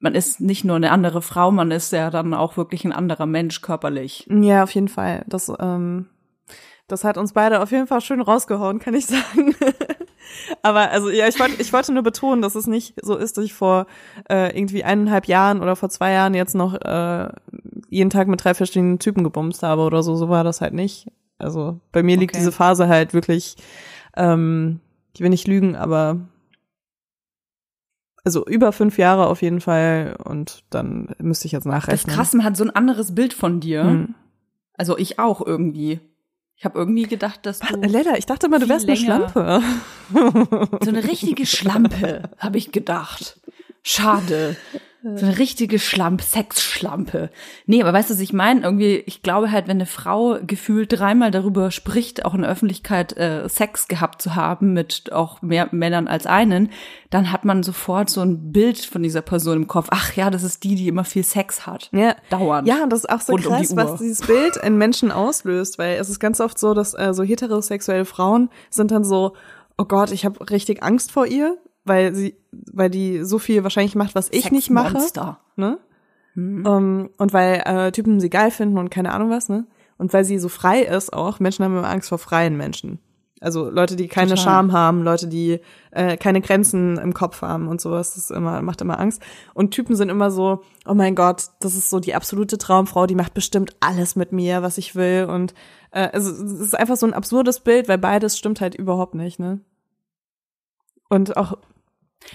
[0.00, 3.26] Man ist nicht nur eine andere Frau, man ist ja dann auch wirklich ein anderer
[3.26, 4.28] Mensch körperlich.
[4.30, 5.24] Ja, auf jeden Fall.
[5.26, 6.06] Das, ähm,
[6.86, 9.56] das hat uns beide auf jeden Fall schön rausgehauen, kann ich sagen.
[10.62, 13.44] Aber also ja, ich wollte, ich wollte nur betonen, dass es nicht so ist, dass
[13.44, 13.86] ich vor
[14.30, 17.28] äh, irgendwie eineinhalb Jahren oder vor zwei Jahren jetzt noch äh,
[17.88, 20.14] jeden Tag mit drei verschiedenen Typen gebumst habe oder so.
[20.16, 21.08] So war das halt nicht.
[21.38, 22.40] Also bei mir liegt Okay.
[22.40, 23.56] diese Phase halt wirklich,
[24.16, 24.80] ähm,
[25.14, 26.20] ich will nicht lügen, aber
[28.24, 32.14] also über fünf Jahre auf jeden Fall und dann müsste ich jetzt Das nachrechnen.
[32.14, 33.84] Krasse, man hat so ein anderes Bild von dir.
[33.84, 34.14] Hm.
[34.74, 36.00] Also ich auch irgendwie.
[36.56, 39.62] Ich habe irgendwie gedacht, dass du Leda, ich dachte mal, du wärst eine Schlampe.
[40.12, 43.40] so eine richtige Schlampe, habe ich gedacht.
[43.82, 44.56] Schade.
[45.16, 47.30] So eine richtige Schlampe, Sexschlampe.
[47.66, 48.62] Nee, aber weißt du, was ich meine?
[48.62, 53.16] Irgendwie, ich glaube halt, wenn eine Frau gefühlt dreimal darüber spricht, auch in der Öffentlichkeit
[53.16, 56.70] äh, Sex gehabt zu haben mit auch mehr Männern als einen,
[57.10, 59.88] dann hat man sofort so ein Bild von dieser Person im Kopf.
[59.90, 61.88] Ach ja, das ist die, die immer viel Sex hat.
[61.92, 62.14] Ja.
[62.30, 62.68] Dauernd.
[62.68, 65.10] Ja, und das ist auch so Rund um die krass, was dieses Bild in Menschen
[65.10, 69.34] auslöst, weil es ist ganz oft so, dass äh, so heterosexuelle Frauen sind dann so,
[69.78, 71.56] oh Gott, ich habe richtig Angst vor ihr,
[71.88, 74.90] weil sie, weil die so viel wahrscheinlich macht, was ich nicht mache.
[74.90, 75.40] Sexmonster.
[75.56, 75.78] Ne?
[76.36, 79.66] Ähm, und weil äh, Typen sie geil finden und keine Ahnung was, ne?
[79.96, 83.00] Und weil sie so frei ist auch, Menschen haben immer Angst vor freien Menschen.
[83.40, 84.44] Also Leute, die keine Total.
[84.44, 88.80] Scham haben, Leute, die äh, keine Grenzen im Kopf haben und sowas, das immer, macht
[88.80, 89.22] immer Angst.
[89.54, 93.14] Und Typen sind immer so, oh mein Gott, das ist so die absolute Traumfrau, die
[93.14, 95.26] macht bestimmt alles mit mir, was ich will.
[95.30, 95.54] Und
[95.90, 99.38] äh, also, es ist einfach so ein absurdes Bild, weil beides stimmt halt überhaupt nicht,
[99.38, 99.60] ne?
[101.08, 101.56] Und auch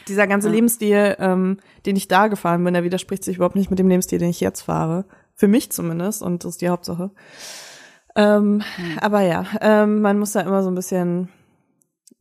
[0.07, 0.53] dieser ganze Ja.
[0.53, 4.19] Lebensstil, ähm, den ich da gefahren bin, der widerspricht sich überhaupt nicht mit dem Lebensstil,
[4.19, 5.05] den ich jetzt fahre.
[5.35, 7.11] Für mich zumindest, und das ist die Hauptsache.
[8.15, 8.61] Ähm,
[9.01, 11.29] Aber ja, ähm, man muss da immer so ein bisschen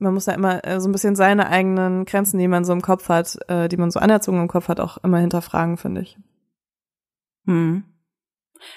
[0.02, 2.82] man muss ja immer äh, so ein bisschen seine eigenen Grenzen, die man so im
[2.82, 6.18] Kopf hat, äh, die man so anerzogen im Kopf hat, auch immer hinterfragen, finde ich.
[7.46, 7.84] Hm.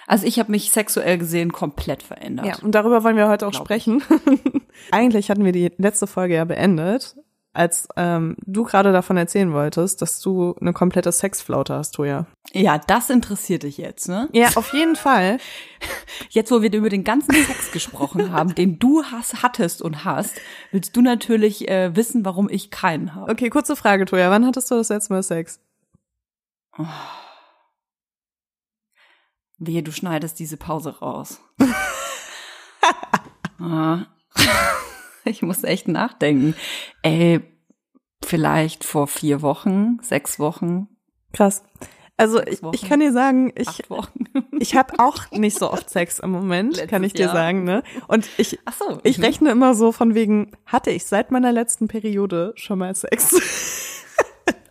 [0.07, 2.45] Also ich habe mich sexuell gesehen komplett verändert.
[2.45, 4.01] Ja, und darüber wollen wir heute auch Glaub sprechen.
[4.91, 7.15] Eigentlich hatten wir die letzte Folge ja beendet,
[7.55, 12.25] als ähm, du gerade davon erzählen wolltest, dass du eine komplette Sexflaute hast, Toja.
[12.51, 14.29] Ja, das interessiert dich jetzt, ne?
[14.33, 15.37] Ja, auf jeden Fall.
[16.29, 20.33] Jetzt, wo wir über den ganzen Sex gesprochen haben, den du hast, hattest und hast,
[20.71, 23.31] willst du natürlich äh, wissen, warum ich keinen habe.
[23.31, 24.31] Okay, kurze Frage, Toja.
[24.31, 25.59] Wann hattest du das letzte Mal Sex?
[29.57, 31.39] Wehe, du schneidest diese Pause raus.
[33.57, 34.05] Ah.
[35.29, 36.55] ich muss echt nachdenken.
[37.01, 37.41] Ey,
[38.23, 40.87] vielleicht vor vier Wochen, sechs Wochen,
[41.33, 41.63] Krass.
[42.17, 43.83] Also ich, ich kann dir sagen, ich,
[44.59, 47.33] ich habe auch nicht so oft Sex im Moment, Letztes kann ich dir Jahr.
[47.35, 47.83] sagen, ne?
[48.07, 48.99] Und ich, Ach so.
[49.03, 49.23] ich mhm.
[49.25, 53.35] rechne immer so von wegen, hatte ich seit meiner letzten Periode schon mal Sex?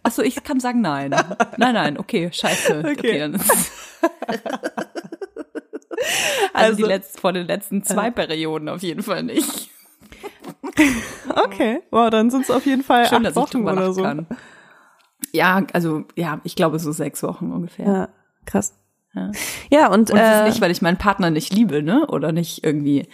[0.02, 1.10] Ach so, ich kann sagen nein.
[1.58, 2.78] Nein, nein, okay, scheiße.
[2.86, 3.18] Okay, Okay.
[3.18, 3.70] dann ist
[4.30, 4.42] also,
[6.54, 9.68] Also- die letzten, vor den letzten zwei Perioden auf jeden Fall nicht.
[11.44, 14.02] Okay, wow, dann sind es auf jeden Fall Schön, acht Wochen oder so.
[14.02, 14.26] kann.
[15.32, 17.86] Ja, also, ja, ich glaube so sechs Wochen ungefähr.
[17.86, 18.08] Ja,
[18.44, 18.74] krass.
[19.14, 19.30] Ja.
[19.70, 22.06] Ja, und, Und es äh, ist nicht, weil ich meinen Partner nicht liebe, ne?
[22.08, 23.08] Oder nicht irgendwie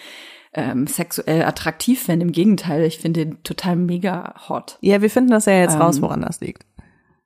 [0.55, 2.27] ähm, sexuell attraktiv finde.
[2.27, 4.79] Im Gegenteil, ich finde ihn total mega hot.
[4.81, 6.65] ja, wir finden das ja jetzt Ähm, raus, woran das liegt.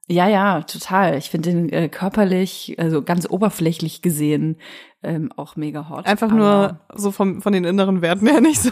[0.07, 1.17] Ja, ja, total.
[1.17, 4.59] Ich finde ihn äh, körperlich, also ganz oberflächlich gesehen,
[5.03, 6.07] ähm, auch mega hot.
[6.07, 8.71] Einfach nur so vom, von den inneren Werten her nicht so.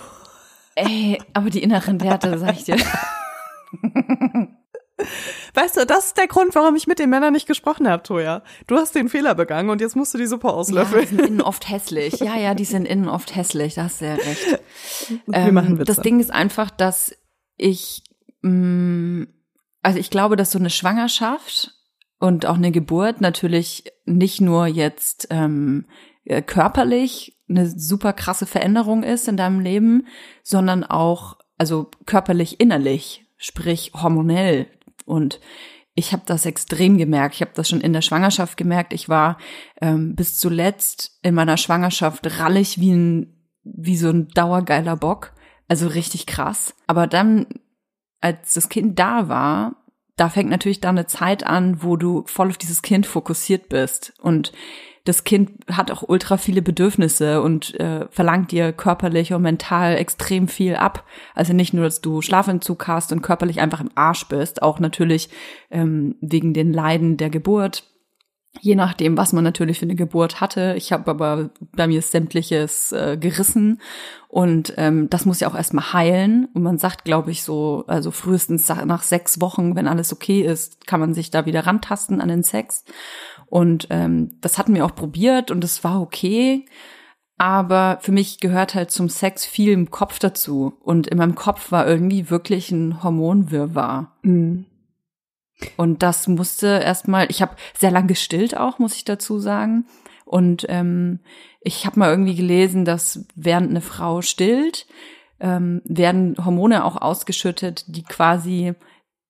[0.74, 2.76] Ey, aber die inneren Werte, sag ich dir.
[5.54, 8.42] Weißt du, das ist der Grund, warum ich mit den Männern nicht gesprochen habe, Toja.
[8.68, 11.06] Du hast den Fehler begangen und jetzt musst du die Suppe Ja, die auslöffeln.
[11.06, 12.20] sind innen oft hässlich.
[12.20, 13.74] Ja, ja, die sind innen oft hässlich.
[13.74, 14.61] Da hast du ja recht.
[15.26, 15.92] wir Ähm, machen Witze.
[15.92, 17.14] das Ding ist einfach, dass
[17.56, 18.02] ich,
[18.42, 19.26] mh,
[19.82, 21.74] also ich glaube, dass so eine Schwangerschaft
[22.20, 25.87] und auch eine Geburt natürlich nicht nur jetzt ähm,
[26.24, 30.06] äh, körperlich eine super krasse Veränderung ist in deinem Leben,
[30.42, 34.66] sondern auch also körperlich innerlich, sprich hormonell.
[35.04, 35.40] Und
[35.94, 37.36] ich habe das extrem gemerkt.
[37.36, 38.92] Ich habe das schon in der Schwangerschaft gemerkt.
[38.92, 39.38] Ich war
[39.80, 45.32] ähm, bis zuletzt in meiner Schwangerschaft rallig wie ein wie so ein dauergeiler Bock.
[45.68, 46.74] Also richtig krass.
[46.86, 47.46] Aber dann,
[48.20, 49.76] als das Kind da war,
[50.16, 54.12] da fängt natürlich dann eine Zeit an, wo du voll auf dieses Kind fokussiert bist.
[54.20, 54.52] Und
[55.04, 60.46] das Kind hat auch ultra viele Bedürfnisse und äh, verlangt dir körperlich und mental extrem
[60.46, 61.04] viel ab.
[61.34, 65.28] Also nicht nur, dass du Schlafentzug hast und körperlich einfach im Arsch bist, auch natürlich
[65.70, 67.84] ähm, wegen den Leiden der Geburt.
[68.60, 70.74] Je nachdem, was man natürlich für eine Geburt hatte.
[70.76, 73.80] Ich habe aber bei mir sämtliches äh, gerissen
[74.32, 76.48] und ähm, das muss ja auch erstmal heilen.
[76.54, 80.86] Und man sagt, glaube ich, so, also frühestens nach sechs Wochen, wenn alles okay ist,
[80.86, 82.84] kann man sich da wieder rantasten an den Sex.
[83.52, 86.64] Und ähm, das hatten wir auch probiert und es war okay.
[87.36, 90.72] Aber für mich gehört halt zum Sex viel im Kopf dazu.
[90.80, 94.16] Und in meinem Kopf war irgendwie wirklich ein Hormonwirrwarr.
[94.22, 94.64] Mhm.
[95.76, 99.84] Und das musste erstmal, ich habe sehr lang gestillt auch, muss ich dazu sagen.
[100.24, 101.20] Und ähm,
[101.60, 104.86] ich habe mal irgendwie gelesen, dass während eine Frau stillt,
[105.40, 108.72] ähm, werden Hormone auch ausgeschüttet, die quasi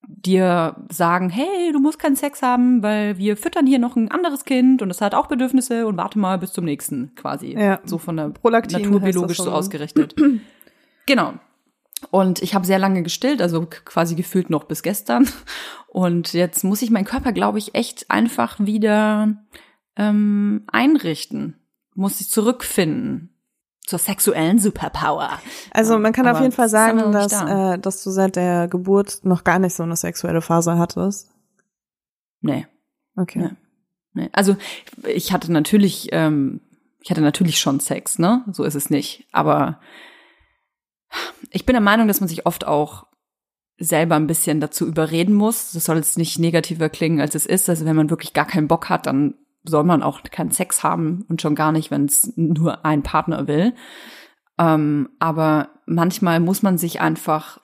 [0.07, 4.45] dir sagen, hey, du musst keinen Sex haben, weil wir füttern hier noch ein anderes
[4.45, 7.53] Kind und es hat auch Bedürfnisse und warte mal bis zum nächsten quasi.
[7.53, 7.79] Ja.
[7.85, 10.15] So von der Prolaktin naturbiologisch das so ausgerichtet.
[11.05, 11.33] genau.
[12.11, 15.27] Und ich habe sehr lange gestillt, also quasi gefühlt noch bis gestern.
[15.87, 19.35] Und jetzt muss ich meinen Körper, glaube ich, echt einfach wieder
[19.95, 21.61] ähm, einrichten.
[21.95, 23.32] Muss ich zurückfinden
[23.85, 25.39] zur sexuellen Superpower.
[25.71, 27.73] Also man kann auf aber jeden Fall sagen, dass, da.
[27.73, 31.29] äh, dass du seit der Geburt noch gar nicht so eine sexuelle Phase hattest.
[32.41, 32.65] Nee.
[33.15, 33.41] Okay.
[33.41, 33.51] Ja.
[34.13, 34.29] Nee.
[34.31, 34.55] Also
[35.05, 36.61] ich hatte natürlich, ähm,
[37.01, 38.43] ich hatte natürlich schon Sex, ne?
[38.51, 39.27] So ist es nicht.
[39.31, 39.79] Aber
[41.51, 43.05] ich bin der Meinung, dass man sich oft auch
[43.77, 45.71] selber ein bisschen dazu überreden muss.
[45.73, 47.69] Das soll jetzt nicht negativer klingen, als es ist.
[47.69, 51.25] Also wenn man wirklich gar keinen Bock hat, dann soll man auch keinen Sex haben
[51.29, 53.73] und schon gar nicht, wenn es nur ein Partner will.
[54.57, 57.59] Ähm, aber manchmal muss man sich einfach,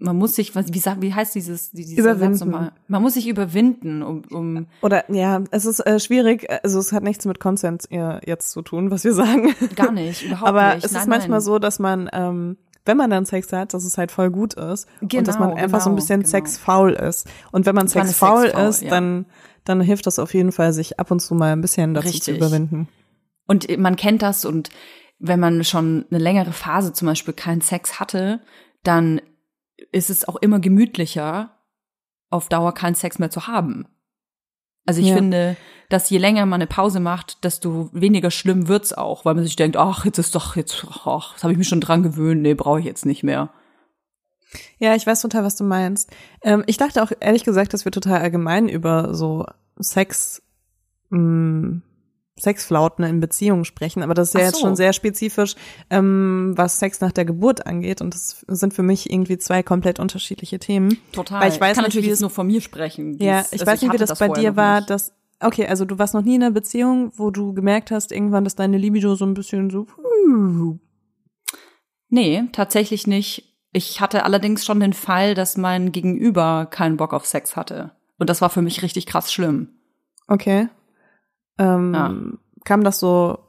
[0.00, 2.70] man muss sich, wie, sag- wie heißt dieses, dieses Überwinden.
[2.88, 7.04] Man muss sich überwinden, um, um Oder ja, es ist äh, schwierig, also es hat
[7.04, 9.54] nichts mit Konsens äh, jetzt zu tun, was wir sagen.
[9.76, 10.84] Gar nicht, überhaupt Aber nicht.
[10.86, 11.44] es ist Nein, manchmal nein.
[11.44, 14.88] so, dass man, ähm, wenn man dann Sex hat, dass es halt voll gut ist
[15.00, 16.30] und dass man Genau, einfach so ein genau, bisschen genau.
[16.30, 17.28] sexfaul ist.
[17.52, 18.90] Und wenn man ist sexfaul sexfaul, ist, ja.
[18.90, 19.26] dann
[19.64, 22.14] dann hilft das auf jeden Fall, sich ab und zu mal ein bisschen dazu zu
[22.14, 22.36] Richtig.
[22.36, 22.88] überwinden.
[23.46, 24.70] Und man kennt das und
[25.18, 28.40] wenn man schon eine längere Phase zum Beispiel keinen Sex hatte,
[28.82, 29.20] dann
[29.92, 31.50] ist es auch immer gemütlicher,
[32.30, 33.86] auf Dauer keinen Sex mehr zu haben.
[34.86, 35.16] Also ich Ja.
[35.16, 35.56] finde,
[35.88, 39.56] dass je länger man eine Pause macht, desto weniger schlimm wird's auch, weil man sich
[39.56, 42.54] denkt, ach, jetzt ist doch jetzt, ach, das habe ich mich schon dran gewöhnt, nee,
[42.54, 43.50] brauche ich jetzt nicht mehr.
[44.78, 46.10] Ja, ich weiß total, was du meinst.
[46.42, 49.46] Ähm, ich dachte auch ehrlich gesagt, dass wir total allgemein über so
[49.78, 50.42] Sex,
[51.10, 51.80] mh,
[52.38, 54.62] Sexflauten in Beziehungen sprechen, aber das ist ja Ach jetzt so.
[54.62, 55.54] schon sehr spezifisch,
[55.88, 60.00] ähm, was Sex nach der Geburt angeht und das sind für mich irgendwie zwei komplett
[60.00, 60.98] unterschiedliche Themen.
[61.12, 61.42] Total.
[61.42, 63.18] Weil ich weiß kann nicht, natürlich jetzt nur von mir sprechen.
[63.18, 65.98] Ja, ich also weiß nicht, wie hatte das, bei dir war, dass okay, also du
[65.98, 69.24] warst noch nie in einer Beziehung, wo du gemerkt hast irgendwann, dass deine Libido so
[69.24, 69.86] ein bisschen so
[72.08, 73.53] Nee, tatsächlich nicht.
[73.76, 77.90] Ich hatte allerdings schon den Fall, dass mein Gegenüber keinen Bock auf Sex hatte.
[78.18, 79.68] Und das war für mich richtig krass schlimm.
[80.28, 80.68] Okay.
[81.58, 82.14] Ähm, Ja.
[82.64, 83.40] Kam das so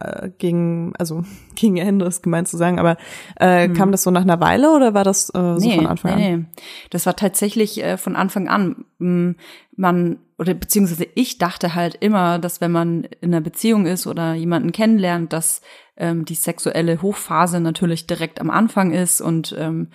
[0.00, 1.22] äh, gegen, also
[1.54, 2.96] gegen Ende ist gemein zu sagen, aber
[3.36, 6.18] äh, kam das so nach einer Weile oder war das äh, so von Anfang an?
[6.18, 6.44] Nee, nee.
[6.90, 8.84] Das war tatsächlich äh, von Anfang an.
[8.98, 9.32] Mm,
[9.76, 14.34] Man, oder beziehungsweise ich dachte halt immer, dass wenn man in einer Beziehung ist oder
[14.34, 15.62] jemanden kennenlernt, dass
[15.96, 19.90] ähm, die sexuelle Hochphase natürlich direkt am Anfang ist und ähm,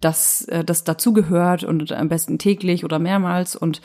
[0.00, 3.80] dass äh, das dazugehört und am besten täglich oder mehrmals und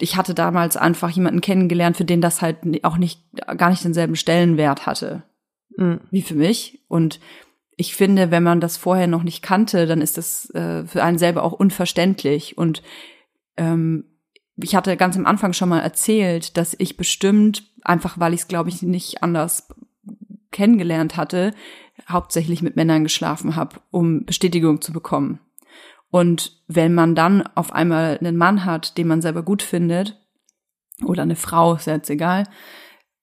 [0.00, 3.22] ich hatte damals einfach jemanden kennengelernt, für den das halt auch nicht,
[3.56, 5.22] gar nicht denselben Stellenwert hatte
[5.78, 6.00] Mhm.
[6.10, 6.80] wie für mich.
[6.88, 7.20] Und
[7.76, 11.18] ich finde, wenn man das vorher noch nicht kannte, dann ist das äh, für einen
[11.18, 12.58] selber auch unverständlich.
[12.58, 12.82] Und
[13.56, 14.07] ähm,
[14.60, 18.48] ich hatte ganz am Anfang schon mal erzählt, dass ich bestimmt, einfach weil ich es,
[18.48, 19.68] glaube ich, nicht anders
[20.50, 21.54] kennengelernt hatte,
[22.08, 25.40] hauptsächlich mit Männern geschlafen habe, um Bestätigung zu bekommen.
[26.10, 30.20] Und wenn man dann auf einmal einen Mann hat, den man selber gut findet,
[31.04, 32.44] oder eine Frau, ist jetzt egal,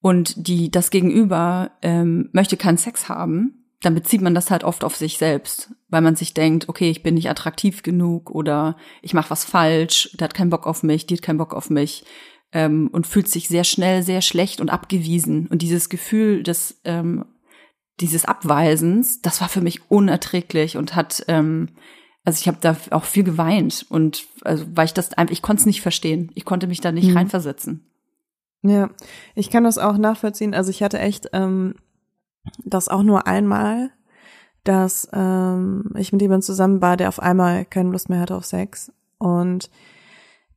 [0.01, 4.83] und die das Gegenüber ähm, möchte keinen Sex haben, dann bezieht man das halt oft
[4.83, 9.13] auf sich selbst, weil man sich denkt, okay, ich bin nicht attraktiv genug oder ich
[9.13, 12.03] mache was falsch, der hat keinen Bock auf mich, die hat keinen Bock auf mich
[12.51, 15.47] ähm, und fühlt sich sehr schnell sehr schlecht und abgewiesen.
[15.47, 17.25] Und dieses Gefühl des ähm,
[18.01, 21.69] dieses Abweisens, das war für mich unerträglich und hat ähm,
[22.23, 25.61] also ich habe da auch viel geweint und also weil ich das einfach ich konnte
[25.61, 27.17] es nicht verstehen, ich konnte mich da nicht Mhm.
[27.17, 27.85] reinversetzen.
[28.63, 28.89] Ja,
[29.35, 30.55] ich kann das auch nachvollziehen.
[30.55, 31.75] Also ich hatte echt ähm,
[32.63, 33.91] das auch nur einmal,
[34.63, 38.45] dass ähm, ich mit jemandem zusammen war, der auf einmal keine Lust mehr hatte auf
[38.45, 38.91] Sex.
[39.17, 39.69] Und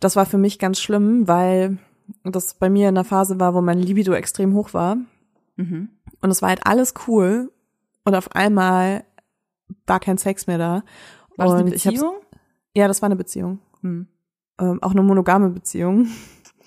[0.01, 1.79] das war für mich ganz schlimm, weil
[2.25, 4.97] das bei mir in einer Phase war, wo mein Libido extrem hoch war.
[5.57, 5.91] Mhm.
[6.21, 7.53] Und es war halt alles cool.
[8.05, 9.05] Und auf einmal
[9.87, 10.83] war kein Sex mehr da.
[11.37, 12.15] War das eine und ich hab's- Beziehung?
[12.75, 13.59] Ja, das war eine Beziehung.
[13.83, 14.07] Hm.
[14.61, 16.09] Ähm, auch eine monogame Beziehung.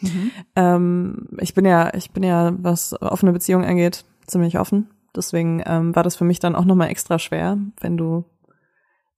[0.02, 0.32] Mhm.
[0.56, 4.90] Ähm, ich bin ja, ich bin ja, was offene Beziehung angeht, ziemlich offen.
[5.16, 8.26] Deswegen ähm, war das für mich dann auch nochmal extra schwer, wenn du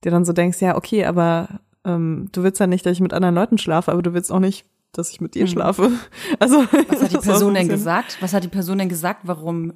[0.02, 3.12] dir dann so denkst, ja, okay, aber ähm, du willst ja nicht, dass ich mit
[3.14, 5.48] anderen Leuten schlafe, aber du willst auch nicht, dass ich mit dir Mhm.
[5.48, 5.90] schlafe.
[6.40, 6.56] Also
[6.88, 8.18] Was hat die Person denn gesagt?
[8.20, 9.74] Was hat die Person denn gesagt, warum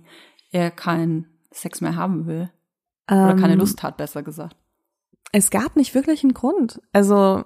[0.51, 2.51] er keinen Sex mehr haben will?
[3.11, 4.57] Oder keine Ähm, Lust hat, besser gesagt.
[5.33, 6.81] Es gab nicht wirklich einen Grund.
[6.93, 7.45] Also,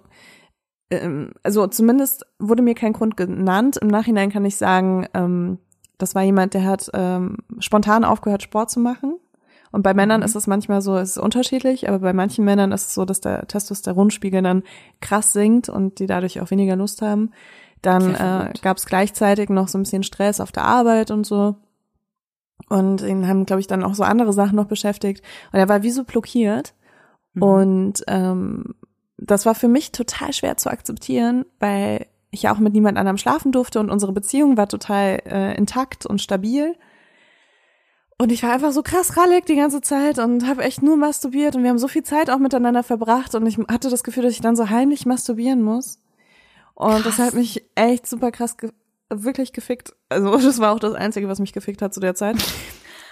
[0.90, 3.76] ähm, also zumindest wurde mir kein Grund genannt.
[3.76, 5.58] Im Nachhinein kann ich sagen, ähm,
[6.02, 9.14] das war jemand, der hat ähm, spontan aufgehört, Sport zu machen.
[9.70, 10.26] Und bei Männern Mhm.
[10.26, 13.20] ist es manchmal so, es ist unterschiedlich, aber bei manchen Männern ist es so, dass
[13.20, 14.64] der Testosteronspiegel dann
[15.00, 17.30] krass sinkt und die dadurch auch weniger Lust haben.
[17.80, 21.56] Dann äh, gab es gleichzeitig noch so ein bisschen Stress auf der Arbeit und so.
[22.68, 25.24] Und ihn haben, glaube ich, dann auch so andere Sachen noch beschäftigt.
[25.52, 26.74] Und er war wie so blockiert.
[27.34, 27.42] Mhm.
[27.42, 28.74] Und ähm,
[29.18, 33.18] das war für mich total schwer zu akzeptieren, weil ich ja auch mit niemand anderem
[33.18, 36.74] schlafen durfte und unsere Beziehung war total äh, intakt und stabil.
[38.18, 41.54] Und ich war einfach so krass rallig die ganze Zeit und habe echt nur masturbiert
[41.54, 44.32] und wir haben so viel Zeit auch miteinander verbracht und ich hatte das Gefühl, dass
[44.32, 45.98] ich dann so heimlich masturbieren muss.
[46.74, 47.26] Und das Krass.
[47.28, 48.70] hat mich echt super krass ge
[49.10, 49.92] wirklich gefickt.
[50.08, 52.36] Also das war auch das Einzige, was mich gefickt hat zu der Zeit.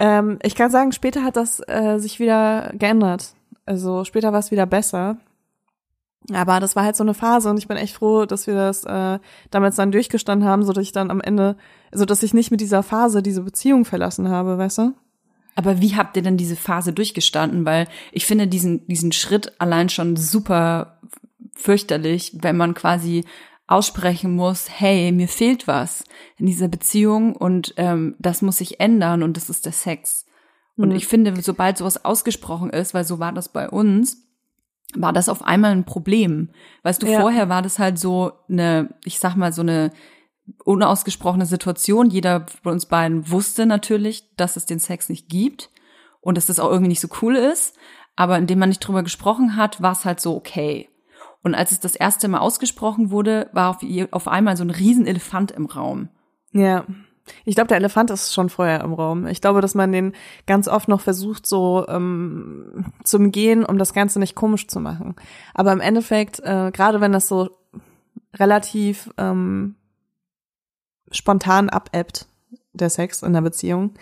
[0.00, 3.34] ähm, ich kann sagen, später hat das äh, sich wieder geändert.
[3.66, 5.18] Also später war es wieder besser.
[6.32, 8.84] Aber das war halt so eine Phase und ich bin echt froh, dass wir das
[8.84, 9.18] äh,
[9.50, 11.56] damals dann durchgestanden haben, so dass ich dann am Ende,
[11.90, 14.92] also dass ich nicht mit dieser Phase diese Beziehung verlassen habe, weißt du?
[15.56, 17.64] Aber wie habt ihr denn diese Phase durchgestanden?
[17.64, 20.98] Weil ich finde diesen, diesen Schritt allein schon super
[21.54, 23.24] fürchterlich, wenn man quasi
[23.66, 26.04] aussprechen muss, hey, mir fehlt was
[26.36, 30.26] in dieser Beziehung und ähm, das muss sich ändern und das ist der Sex.
[30.76, 30.96] Und Mhm.
[30.96, 34.26] ich finde, sobald sowas ausgesprochen ist, weil so war das bei uns,
[34.96, 36.50] war das auf einmal ein Problem.
[36.82, 37.20] Weißt du, Ja.
[37.20, 39.90] vorher war das halt so eine, ich sag mal, so eine
[40.64, 42.10] unausgesprochene Situation.
[42.10, 45.70] Jeder von uns beiden wusste natürlich, dass es den Sex nicht gibt
[46.20, 47.76] und dass das auch irgendwie nicht so cool ist.
[48.16, 50.90] aber indem man nicht drüber gesprochen hat, war es halt so okay.
[51.42, 53.78] Und als es das erste Mal ausgesprochen wurde, war auf,
[54.10, 56.10] auf einmal so ein Riesenelefant im Raum.
[56.52, 56.84] Ja.
[57.44, 59.26] Ich glaube, der Elefant ist schon vorher im Raum.
[59.26, 60.12] Ich glaube, dass man den
[60.46, 65.14] ganz oft noch versucht, so ähm, zu umgehen, um das Ganze nicht komisch zu machen.
[65.54, 67.50] Aber im Endeffekt, äh, gerade wenn das so
[68.34, 69.76] relativ ähm,
[71.10, 72.26] spontan abebbt,
[72.72, 73.94] der Sex in der Beziehung,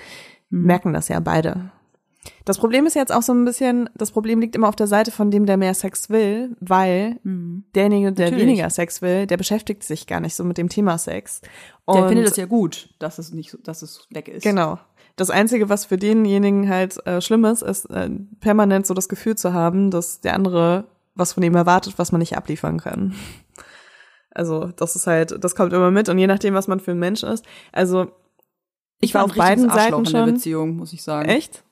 [0.51, 0.63] mhm.
[0.63, 1.71] merken das ja beide.
[2.45, 5.11] Das Problem ist jetzt auch so ein bisschen, das Problem liegt immer auf der Seite
[5.11, 7.65] von dem, der mehr Sex will, weil mhm.
[7.75, 8.47] derjenige, der Natürlich.
[8.47, 11.41] weniger Sex will, der beschäftigt sich gar nicht so mit dem Thema Sex.
[11.85, 14.43] Und der findet es ja gut, dass es nicht, dass es weg ist.
[14.43, 14.79] Genau.
[15.17, 18.11] Das Einzige, was für denjenigen halt äh, schlimm ist, ist äh,
[18.41, 22.21] permanent so das Gefühl zu haben, dass der andere was von ihm erwartet, was man
[22.21, 23.15] nicht abliefern kann.
[24.31, 26.99] Also das ist halt, das kommt immer mit und je nachdem, was man für ein
[26.99, 27.45] Mensch ist.
[27.73, 28.05] Also
[29.01, 30.21] ich, ich war auf beiden Seiten schon.
[30.21, 31.29] In der Beziehung, muss ich sagen.
[31.29, 31.65] Echt?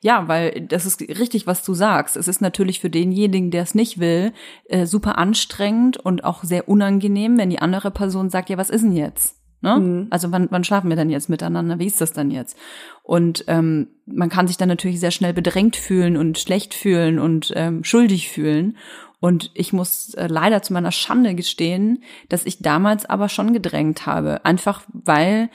[0.00, 2.16] Ja, weil das ist richtig, was du sagst.
[2.16, 4.32] Es ist natürlich für denjenigen, der es nicht will,
[4.66, 8.82] äh, super anstrengend und auch sehr unangenehm, wenn die andere Person sagt, ja, was ist
[8.82, 9.36] denn jetzt?
[9.62, 9.76] Ne?
[9.76, 10.06] Mhm.
[10.10, 11.78] Also wann, wann schlafen wir denn jetzt miteinander?
[11.78, 12.56] Wie ist das dann jetzt?
[13.02, 17.52] Und ähm, man kann sich dann natürlich sehr schnell bedrängt fühlen und schlecht fühlen und
[17.54, 18.76] ähm, schuldig fühlen.
[19.20, 24.06] Und ich muss äh, leider zu meiner Schande gestehen, dass ich damals aber schon gedrängt
[24.06, 24.44] habe.
[24.46, 25.50] Einfach weil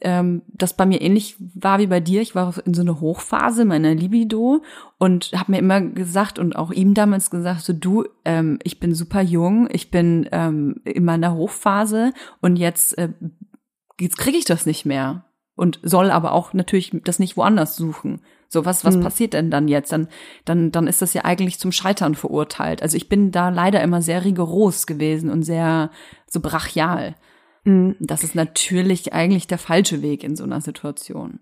[0.00, 2.20] ähm, das bei mir ähnlich war wie bei dir.
[2.20, 4.62] Ich war in so einer Hochphase meiner Libido
[4.98, 8.94] und habe mir immer gesagt und auch ihm damals gesagt, so du, ähm, ich bin
[8.94, 13.10] super jung, ich bin ähm, in meiner Hochphase und jetzt, äh,
[14.00, 15.24] jetzt kriege ich das nicht mehr
[15.56, 18.20] und soll aber auch natürlich das nicht woanders suchen.
[18.48, 19.02] So, was, was mhm.
[19.02, 19.92] passiert denn dann jetzt?
[19.92, 20.08] Dann,
[20.46, 22.82] dann, dann ist das ja eigentlich zum Scheitern verurteilt.
[22.82, 25.90] Also ich bin da leider immer sehr rigoros gewesen und sehr
[26.26, 27.14] so brachial.
[27.68, 27.96] Mhm.
[28.00, 31.40] Das ist natürlich eigentlich der falsche Weg in so einer Situation.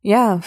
[0.00, 0.40] Ja,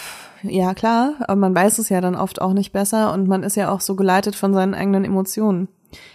[0.44, 3.56] ja klar, aber man weiß es ja dann oft auch nicht besser und man ist
[3.56, 5.70] ja auch so geleitet von seinen eigenen Emotionen.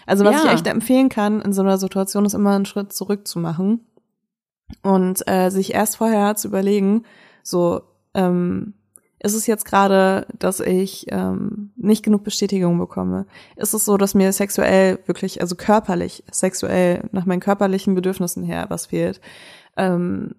[0.04, 0.44] Also was ja.
[0.44, 3.86] ich echt empfehlen kann, in so einer Situation ist immer einen Schritt zurück zu machen
[4.82, 7.04] und äh, sich erst vorher zu überlegen,
[7.42, 7.80] so
[8.12, 8.74] ähm,
[9.22, 13.26] ist es jetzt gerade, dass ich ähm, nicht genug Bestätigung bekomme?
[13.56, 18.66] Ist es so, dass mir sexuell wirklich, also körperlich, sexuell nach meinen körperlichen Bedürfnissen her
[18.68, 19.20] was fehlt?
[19.76, 20.34] Ähm,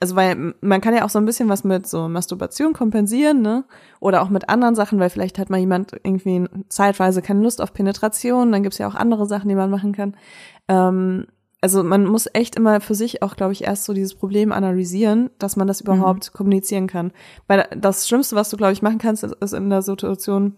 [0.00, 3.64] also weil man kann ja auch so ein bisschen was mit so Masturbation kompensieren, ne?
[4.00, 7.72] Oder auch mit anderen Sachen, weil vielleicht hat mal jemand irgendwie zeitweise keine Lust auf
[7.72, 10.16] Penetration, dann gibt's ja auch andere Sachen, die man machen kann.
[10.66, 11.26] Ähm,
[11.62, 15.30] also man muss echt immer für sich auch, glaube ich, erst so dieses Problem analysieren,
[15.38, 15.92] dass man das mhm.
[15.94, 16.36] überhaupt mhm.
[16.36, 17.12] kommunizieren kann.
[17.46, 20.56] Weil das Schlimmste, was du, glaube ich, machen kannst, ist, ist in der Situation,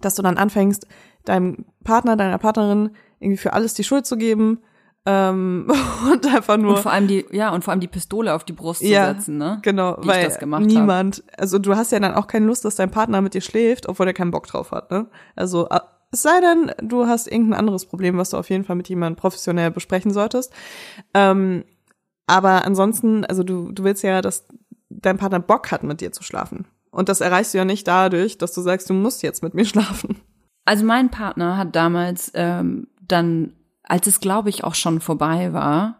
[0.00, 0.86] dass du dann anfängst,
[1.24, 4.60] deinem Partner, deiner Partnerin irgendwie für alles die Schuld zu geben
[5.06, 5.66] ähm,
[6.12, 8.52] und einfach nur und vor allem die ja und vor allem die Pistole auf die
[8.52, 9.58] Brust ja, zu setzen, ne?
[9.62, 11.40] Genau, Wie weil niemand, hab.
[11.40, 14.06] also du hast ja dann auch keine Lust, dass dein Partner mit dir schläft, obwohl
[14.06, 15.06] er keinen Bock drauf hat, ne?
[15.34, 15.68] Also
[16.12, 19.16] es sei denn, du hast irgendein anderes Problem, was du auf jeden Fall mit jemandem
[19.16, 20.52] professionell besprechen solltest.
[21.14, 21.64] Ähm,
[22.26, 24.46] aber ansonsten, also du, du willst ja, dass
[24.90, 26.66] dein Partner Bock hat, mit dir zu schlafen.
[26.90, 29.64] Und das erreichst du ja nicht dadurch, dass du sagst, du musst jetzt mit mir
[29.66, 30.20] schlafen.
[30.66, 35.98] Also mein Partner hat damals ähm, dann, als es glaube ich auch schon vorbei war,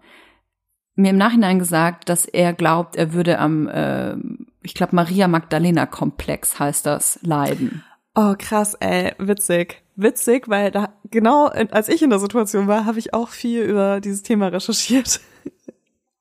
[0.94, 4.14] mir im Nachhinein gesagt, dass er glaubt, er würde am, äh,
[4.62, 7.82] ich glaube Maria Magdalena Komplex heißt das, leiden.
[8.14, 12.98] Oh krass, ey, witzig witzig, weil da genau als ich in der Situation war, habe
[12.98, 15.20] ich auch viel über dieses Thema recherchiert.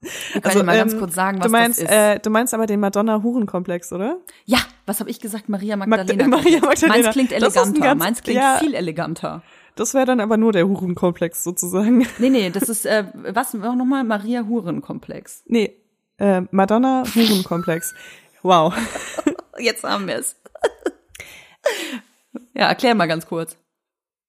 [0.04, 1.96] Ich kann also, mal ganz ähm, kurz sagen, was du meinst, das ist.
[1.96, 4.18] Äh, du meinst aber den Madonna-Hurenkomplex, oder?
[4.46, 5.48] Ja, was habe ich gesagt?
[5.48, 6.28] Maria Magdalena.
[6.28, 7.04] Magda Maria Magdalena.
[7.04, 7.80] Meins klingt eleganter.
[7.80, 9.44] Ganz, Meins klingt ja, viel eleganter.
[9.76, 12.08] Das wäre dann aber nur der Hurenkomplex sozusagen.
[12.18, 14.04] Nee, nee, das ist, äh, was nochmal?
[14.04, 15.44] Maria Hurenkomplex.
[15.46, 15.78] Nee,
[16.18, 17.94] äh, Madonna Hurenkomplex.
[18.42, 18.74] Wow.
[19.60, 20.36] Jetzt haben wir es.
[22.54, 23.58] Ja, erklär mal ganz kurz.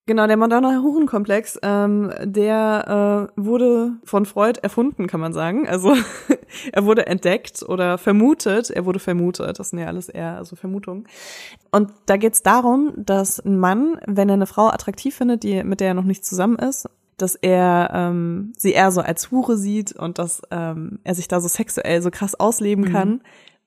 [0.06, 5.68] Genau, der Madonna-Hurenkomplex, ähm, der äh, wurde von Freud erfunden, kann man sagen.
[5.68, 5.94] Also
[6.72, 11.06] er wurde entdeckt oder vermutet, er wurde vermutet, das sind ja alles eher also Vermutungen.
[11.70, 15.78] Und da geht's darum, dass ein Mann, wenn er eine Frau attraktiv findet, die mit
[15.78, 19.92] der er noch nicht zusammen ist, dass er ähm, sie eher so als Hure sieht
[19.92, 22.92] und dass ähm, er sich da so sexuell so krass ausleben mhm.
[22.92, 23.20] kann.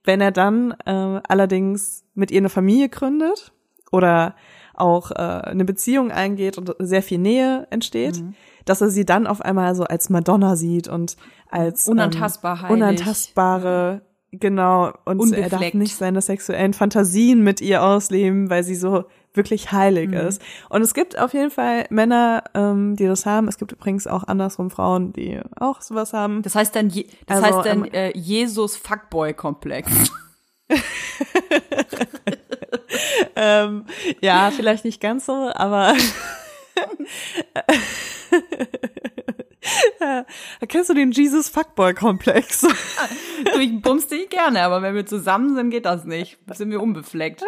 [0.04, 3.54] Wenn er dann äh, allerdings mit ihr eine Familie gründet
[3.96, 4.36] oder
[4.74, 8.36] auch äh, eine Beziehung eingeht und sehr viel Nähe entsteht, mhm.
[8.66, 11.18] dass er sie dann auf einmal so als Madonna sieht und
[11.50, 15.54] als unantastbar ähm, unantastbare genau und Unbefleckt.
[15.54, 20.16] er darf nicht seine sexuellen Fantasien mit ihr ausleben, weil sie so wirklich heilig mhm.
[20.16, 20.42] ist.
[20.70, 23.48] Und es gibt auf jeden Fall Männer, ähm, die das haben.
[23.48, 26.42] Es gibt übrigens auch andersrum Frauen, die auch sowas haben.
[26.42, 29.92] Das heißt dann, Je das also, heißt dann ähm, äh, Jesus Fuckboy Komplex.
[33.36, 33.86] ähm,
[34.22, 35.96] ja, vielleicht nicht ganz so, aber
[40.68, 42.62] Kennst du den Jesus Fuckboy Komplex?
[42.62, 46.38] du, ich bumst dich gerne, aber wenn wir zusammen sind, geht das nicht.
[46.54, 47.42] Sind wir unbefleckt.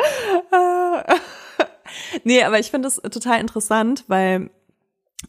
[2.24, 4.50] nee, aber ich finde es total interessant, weil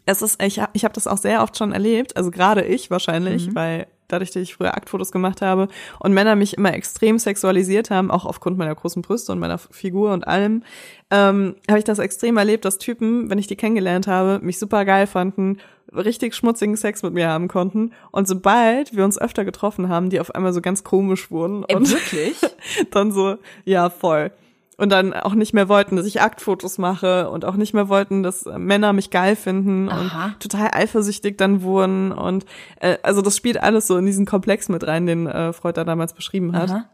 [0.07, 3.49] es ist, ich, ich habe das auch sehr oft schon erlebt, also gerade ich wahrscheinlich,
[3.49, 3.55] mhm.
[3.55, 5.69] weil dadurch, dass ich früher Aktfotos gemacht habe
[6.01, 10.13] und Männer mich immer extrem sexualisiert haben, auch aufgrund meiner großen Brüste und meiner Figur
[10.13, 10.65] und allem,
[11.11, 14.85] ähm, habe ich das extrem erlebt, dass Typen, wenn ich die kennengelernt habe, mich super
[14.85, 15.59] geil fanden,
[15.95, 20.21] richtig schmutzigen Sex mit mir haben konnten und sobald wir uns öfter getroffen haben, die
[20.21, 22.39] auf einmal so ganz komisch wurden Ey, und wirklich?
[22.91, 24.33] dann so, ja voll
[24.79, 28.23] und dann auch nicht mehr wollten, dass ich Aktfotos mache und auch nicht mehr wollten,
[28.23, 30.27] dass Männer mich geil finden Aha.
[30.27, 32.47] und total eifersüchtig dann wurden und
[32.81, 35.85] äh, also das spielt alles so in diesen Komplex mit rein, den äh, Freud da
[35.85, 36.71] damals beschrieben hat.
[36.71, 36.85] Aha.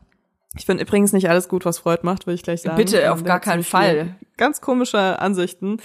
[0.57, 2.76] Ich finde übrigens nicht alles gut, was Freud macht, will ich gleich sagen.
[2.76, 4.14] Bitte, auf gar keinen Fall.
[4.37, 5.78] Ganz komische Ansichten.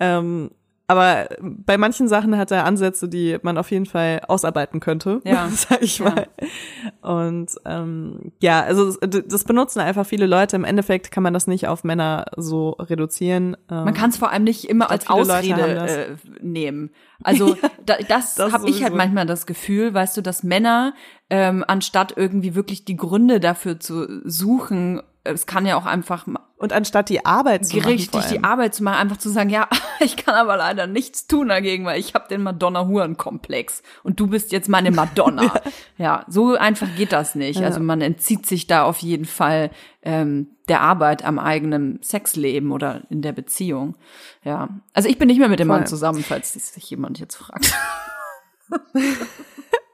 [0.00, 0.50] Ähm,
[0.86, 5.48] aber bei manchen Sachen hat er Ansätze, die man auf jeden Fall ausarbeiten könnte, ja.
[5.52, 6.26] sag ich mal.
[6.40, 7.10] Ja.
[7.10, 10.56] Und ähm, ja, also das benutzen einfach viele Leute.
[10.56, 13.56] Im Endeffekt kann man das nicht auf Männer so reduzieren.
[13.70, 16.90] Ähm, man kann es vor allem nicht immer als Ausrede äh, nehmen.
[17.22, 17.56] Also
[17.86, 20.92] da, das, das habe ich halt manchmal das Gefühl, weißt du, dass Männer
[21.30, 26.26] ähm, anstatt irgendwie wirklich die Gründe dafür zu suchen, es kann ja auch einfach
[26.64, 27.88] und anstatt die Arbeit zu machen.
[27.88, 29.68] Richtig, die Arbeit zu machen, einfach zu sagen, ja,
[30.00, 34.50] ich kann aber leider nichts tun dagegen, weil ich habe den Madonna-Huren-Komplex und du bist
[34.50, 35.42] jetzt meine Madonna.
[35.42, 35.60] ja.
[35.98, 36.24] ja.
[36.26, 37.60] so einfach geht das nicht.
[37.60, 37.66] Ja.
[37.66, 43.02] Also man entzieht sich da auf jeden Fall ähm, der Arbeit am eigenen Sexleben oder
[43.10, 43.94] in der Beziehung.
[44.42, 45.80] Ja, also ich bin nicht mehr mit dem Voll.
[45.80, 47.74] Mann zusammen, falls sich jemand jetzt fragt.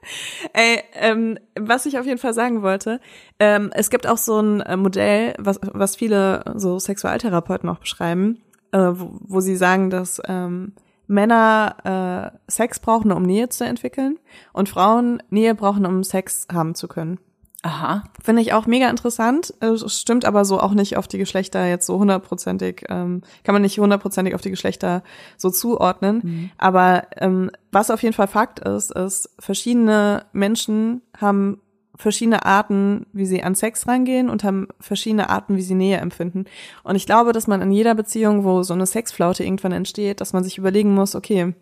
[0.53, 2.99] Ey, ähm, was ich auf jeden Fall sagen wollte,
[3.39, 8.41] ähm, es gibt auch so ein äh, Modell, was, was viele so Sexualtherapeuten auch beschreiben,
[8.71, 10.73] äh, wo, wo sie sagen, dass ähm,
[11.07, 14.17] Männer äh, Sex brauchen, um Nähe zu entwickeln
[14.53, 17.19] und Frauen Nähe brauchen, um Sex haben zu können.
[17.63, 18.03] Aha.
[18.23, 19.53] Finde ich auch mega interessant.
[19.59, 23.61] Es stimmt aber so auch nicht auf die Geschlechter jetzt so hundertprozentig, ähm, kann man
[23.61, 25.03] nicht hundertprozentig auf die Geschlechter
[25.37, 26.21] so zuordnen.
[26.23, 26.51] Mhm.
[26.57, 31.61] Aber ähm, was auf jeden Fall Fakt ist, ist, verschiedene Menschen haben
[31.95, 36.45] verschiedene Arten, wie sie an Sex rangehen und haben verschiedene Arten, wie sie Nähe empfinden.
[36.83, 40.33] Und ich glaube, dass man in jeder Beziehung, wo so eine Sexflaute irgendwann entsteht, dass
[40.33, 41.53] man sich überlegen muss, okay,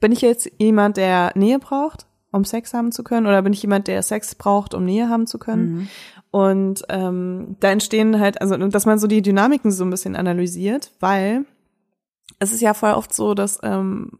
[0.00, 2.06] bin ich jetzt jemand, der Nähe braucht?
[2.36, 3.26] Um Sex haben zu können?
[3.26, 5.72] Oder bin ich jemand, der Sex braucht, um Nähe haben zu können?
[5.72, 5.88] Mhm.
[6.30, 10.92] Und ähm, da entstehen halt, also dass man so die Dynamiken so ein bisschen analysiert,
[11.00, 11.46] weil
[12.38, 14.18] es ist ja voll oft so, dass ähm,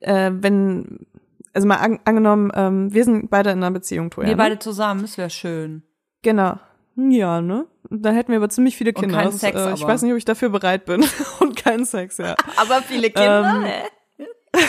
[0.00, 1.06] äh, wenn,
[1.52, 4.28] also mal an, angenommen, ähm, wir sind beide in einer Beziehung, Toja.
[4.28, 4.42] Wir ne?
[4.42, 5.82] beide zusammen, das wäre schön.
[6.22, 6.58] Genau.
[6.96, 7.66] Ja, ne?
[7.90, 9.18] Dann hätten wir aber ziemlich viele Kinder.
[9.18, 9.92] Und keinen Sex, äh, ich aber.
[9.92, 11.04] weiß nicht, ob ich dafür bereit bin.
[11.40, 12.34] Und keinen Sex, ja.
[12.56, 14.24] aber viele Kinder, ähm,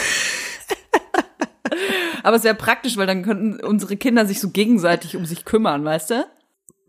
[2.23, 5.83] Aber es wäre praktisch, weil dann könnten unsere Kinder sich so gegenseitig um sich kümmern,
[5.85, 6.25] weißt du?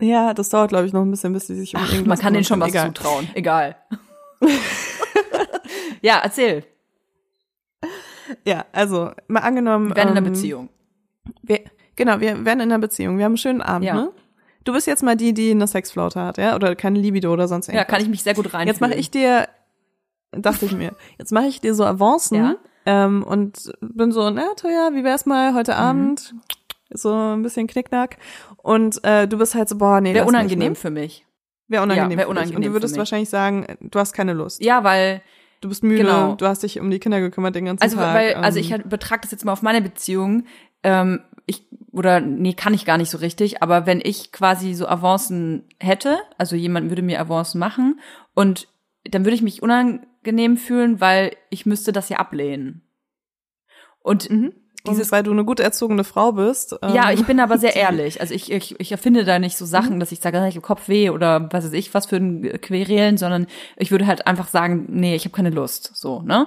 [0.01, 2.25] Ja, das dauert, glaube ich, noch ein bisschen, bis sie sich um Ach, irgendwas Man
[2.25, 2.87] kann denen schon was egal.
[2.89, 3.29] zutrauen.
[3.35, 3.77] Egal.
[6.03, 6.65] ja, erzähl.
[8.45, 9.89] Ja, also mal angenommen.
[9.89, 10.69] Wir werden ähm, in einer Beziehung.
[11.43, 11.61] Wir,
[11.97, 13.19] genau, wir werden in einer Beziehung.
[13.19, 13.95] Wir haben einen schönen Abend, ja.
[13.95, 14.13] ne?
[14.65, 16.55] Du bist jetzt mal die, die eine Sexflaute hat, ja?
[16.55, 17.87] Oder keine Libido oder sonst irgendwas.
[17.87, 18.67] Ja, kann ich mich sehr gut rein.
[18.67, 19.49] Jetzt mache ich dir,
[20.33, 22.57] dachte ich mir, jetzt mache ich dir so Avancen, ja?
[22.89, 25.79] Ähm, und bin so, na, Toja, wie wär's mal heute mhm.
[25.79, 26.35] Abend?
[26.89, 28.17] So ein bisschen Knickknack.
[28.57, 30.75] Und äh, du bist halt so, boah, nee, Wäre unangenehm nicht, ne?
[30.75, 31.27] für mich.
[31.67, 34.65] Wäre unangenehm, ja, wär unangenehm Und du würdest wahrscheinlich sagen, du hast keine Lust.
[34.65, 35.21] Ja, weil
[35.61, 36.35] du bist müde, genau.
[36.35, 38.15] du hast dich um die Kinder gekümmert den ganzen also, Tag.
[38.15, 40.45] Weil, also ich halt betrage das jetzt mal auf meine Beziehung.
[40.83, 44.89] Ähm, ich oder nee, kann ich gar nicht so richtig, aber wenn ich quasi so
[44.89, 48.01] Avancen hätte, also jemand würde mir Avancen machen
[48.33, 48.69] und
[49.05, 50.07] dann würde ich mich unangenehm
[50.57, 52.83] fühlen, weil ich müsste das ja ablehnen.
[54.01, 54.53] Und mhm.
[54.87, 56.77] Dieses, weil du eine gut erzogene Frau bist.
[56.83, 58.21] Ähm, ja, ich bin aber sehr ehrlich.
[58.21, 60.01] Also ich, ich, ich erfinde da nicht so Sachen, mhm.
[60.01, 63.47] dass ich sage, ich habe Kopfweh oder was weiß ich, was für ein Querelen, sondern
[63.77, 65.91] ich würde halt einfach sagen, nee, ich habe keine Lust.
[65.95, 66.47] So, ne?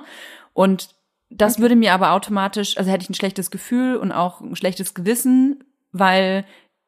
[0.53, 0.89] Und
[1.29, 1.61] das okay.
[1.61, 5.63] würde mir aber automatisch, also hätte ich ein schlechtes Gefühl und auch ein schlechtes Gewissen,
[5.91, 6.45] weil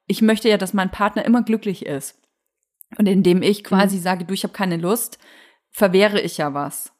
[0.08, 2.20] ich möchte ja, dass mein Partner immer glücklich ist.
[2.98, 4.02] Und indem ich quasi mhm.
[4.02, 5.18] sage, du, ich habe keine Lust,
[5.74, 6.94] verwehre ich ja was.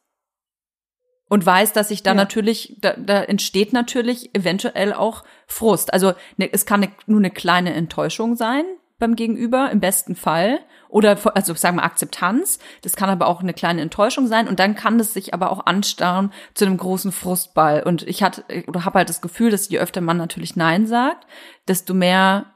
[1.30, 2.16] Und weiß, dass ich da ja.
[2.16, 5.94] natürlich, da, da entsteht natürlich eventuell auch Frust.
[5.94, 8.66] Also ne, es kann ne, nur eine kleine Enttäuschung sein
[9.00, 10.60] beim Gegenüber, im besten Fall.
[10.90, 12.60] Oder, also sagen wir Akzeptanz.
[12.84, 14.48] Das kann aber auch eine kleine Enttäuschung sein.
[14.48, 17.82] Und dann kann es sich aber auch anstarren zu einem großen Frustball.
[17.82, 21.26] Und ich hatte, oder habe halt das Gefühl, dass je öfter man natürlich Nein sagt,
[21.68, 22.54] desto mehr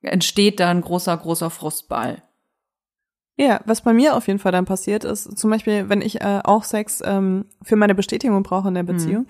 [0.00, 2.22] entsteht da ein großer, großer Frustball.
[3.38, 6.40] Ja, was bei mir auf jeden Fall dann passiert ist, zum Beispiel, wenn ich äh,
[6.42, 9.26] auch Sex ähm, für meine Bestätigung brauche in der Beziehung, mhm.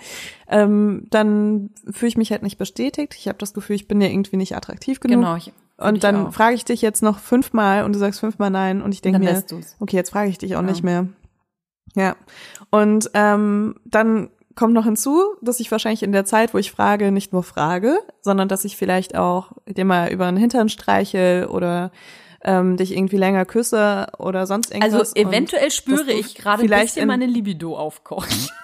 [0.48, 3.16] ähm, dann fühle ich mich halt nicht bestätigt.
[3.18, 5.18] Ich habe das Gefühl, ich bin ja irgendwie nicht attraktiv genug.
[5.18, 5.36] Genau.
[5.36, 8.92] Ich, und dann frage ich dich jetzt noch fünfmal und du sagst fünfmal nein und
[8.92, 9.42] ich denke mir,
[9.80, 10.68] okay, jetzt frage ich dich auch ja.
[10.68, 11.09] nicht mehr.
[11.96, 12.14] Ja.
[12.70, 17.11] Und ähm, dann kommt noch hinzu, dass ich wahrscheinlich in der Zeit, wo ich frage,
[17.11, 21.90] nicht nur frage, sondern dass ich vielleicht auch dir mal über den Hintern streiche oder
[22.47, 25.14] ähm, dich irgendwie länger küsse oder sonst irgendwas.
[25.14, 28.32] Also eventuell spüre ich gerade ein bisschen meine Libido aufkochen.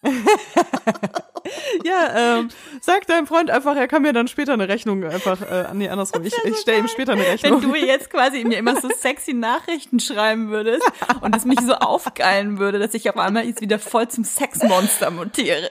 [1.84, 2.48] ja, ähm,
[2.80, 6.24] sag deinem Freund einfach, er kann mir dann später eine Rechnung einfach, äh, nee, andersrum,
[6.24, 7.62] ich, ich stelle ihm später eine Rechnung.
[7.62, 10.88] Wenn du jetzt quasi mir immer so sexy Nachrichten schreiben würdest
[11.20, 15.10] und es mich so aufgeilen würde, dass ich auf einmal jetzt wieder voll zum Sexmonster
[15.10, 15.68] mutiere.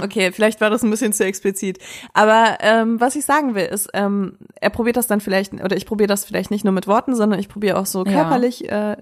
[0.00, 1.78] Okay, vielleicht war das ein bisschen zu explizit.
[2.12, 5.86] Aber ähm, was ich sagen will, ist, ähm, er probiert das dann vielleicht, oder ich
[5.86, 8.92] probiere das vielleicht nicht nur mit Worten, sondern ich probiere auch so körperlich, ja.
[8.92, 8.96] äh,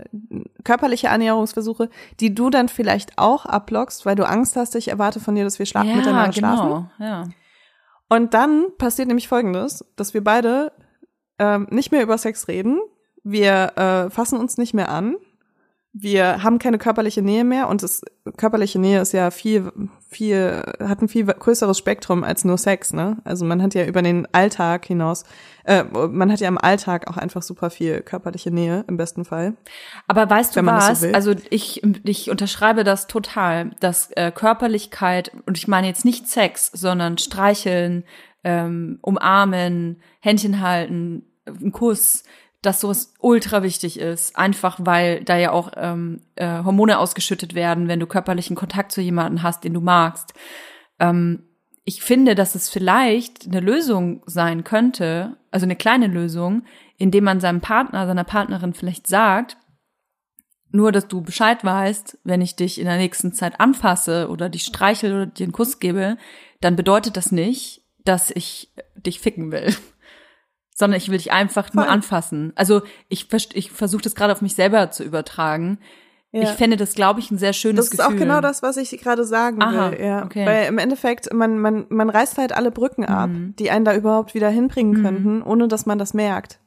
[0.65, 5.35] körperliche Annäherungsversuche, die du dann vielleicht auch ablockst, weil du Angst hast, ich erwarte von
[5.35, 6.57] dir, dass wir schla ja, miteinander genau.
[6.57, 6.91] schlafen.
[6.99, 7.29] Ja.
[8.09, 10.73] Und dann passiert nämlich folgendes, dass wir beide
[11.39, 12.81] ähm, nicht mehr über Sex reden,
[13.23, 15.17] wir äh, fassen uns nicht mehr an,
[15.93, 18.03] wir haben keine körperliche Nähe mehr und das
[18.37, 19.73] körperliche Nähe ist ja viel,
[20.09, 23.17] viel, hat ein viel größeres Spektrum als nur Sex, ne?
[23.25, 25.25] Also man hat ja über den Alltag hinaus,
[25.65, 29.55] äh, man hat ja im Alltag auch einfach super viel körperliche Nähe im besten Fall.
[30.07, 31.01] Aber weißt du was?
[31.01, 36.29] So also ich, ich unterschreibe das total, dass äh, Körperlichkeit, und ich meine jetzt nicht
[36.29, 38.05] Sex, sondern streicheln,
[38.45, 42.23] ähm, umarmen, Händchen halten, ein Kuss,
[42.63, 47.89] dass sowas ultra wichtig ist, einfach weil da ja auch ähm, äh, Hormone ausgeschüttet werden,
[47.89, 50.35] wenn du körperlichen Kontakt zu jemandem hast, den du magst.
[50.99, 51.45] Ähm,
[51.85, 56.65] ich finde, dass es vielleicht eine Lösung sein könnte, also eine kleine Lösung,
[56.99, 59.57] indem man seinem Partner, seiner Partnerin vielleicht sagt,
[60.73, 64.65] nur, dass du Bescheid weißt, wenn ich dich in der nächsten Zeit anfasse oder dich
[64.65, 66.17] streichel oder dir einen Kuss gebe,
[66.61, 69.75] dann bedeutet das nicht, dass ich dich ficken will
[70.81, 71.85] sondern ich will dich einfach Voll.
[71.85, 72.53] nur anfassen.
[72.57, 75.79] Also ich, ich versuche das gerade auf mich selber zu übertragen.
[76.33, 76.43] Ja.
[76.43, 77.99] Ich fände das, glaube ich, ein sehr schönes Gefühl.
[77.99, 78.31] Das ist Gefühl.
[78.31, 80.01] auch genau das, was ich gerade sagen Aha, will.
[80.01, 80.25] Ja.
[80.25, 80.47] Okay.
[80.47, 83.55] Weil im Endeffekt, man, man, man reißt halt alle Brücken ab, mhm.
[83.59, 85.05] die einen da überhaupt wieder hinbringen mhm.
[85.05, 86.59] könnten, ohne dass man das merkt.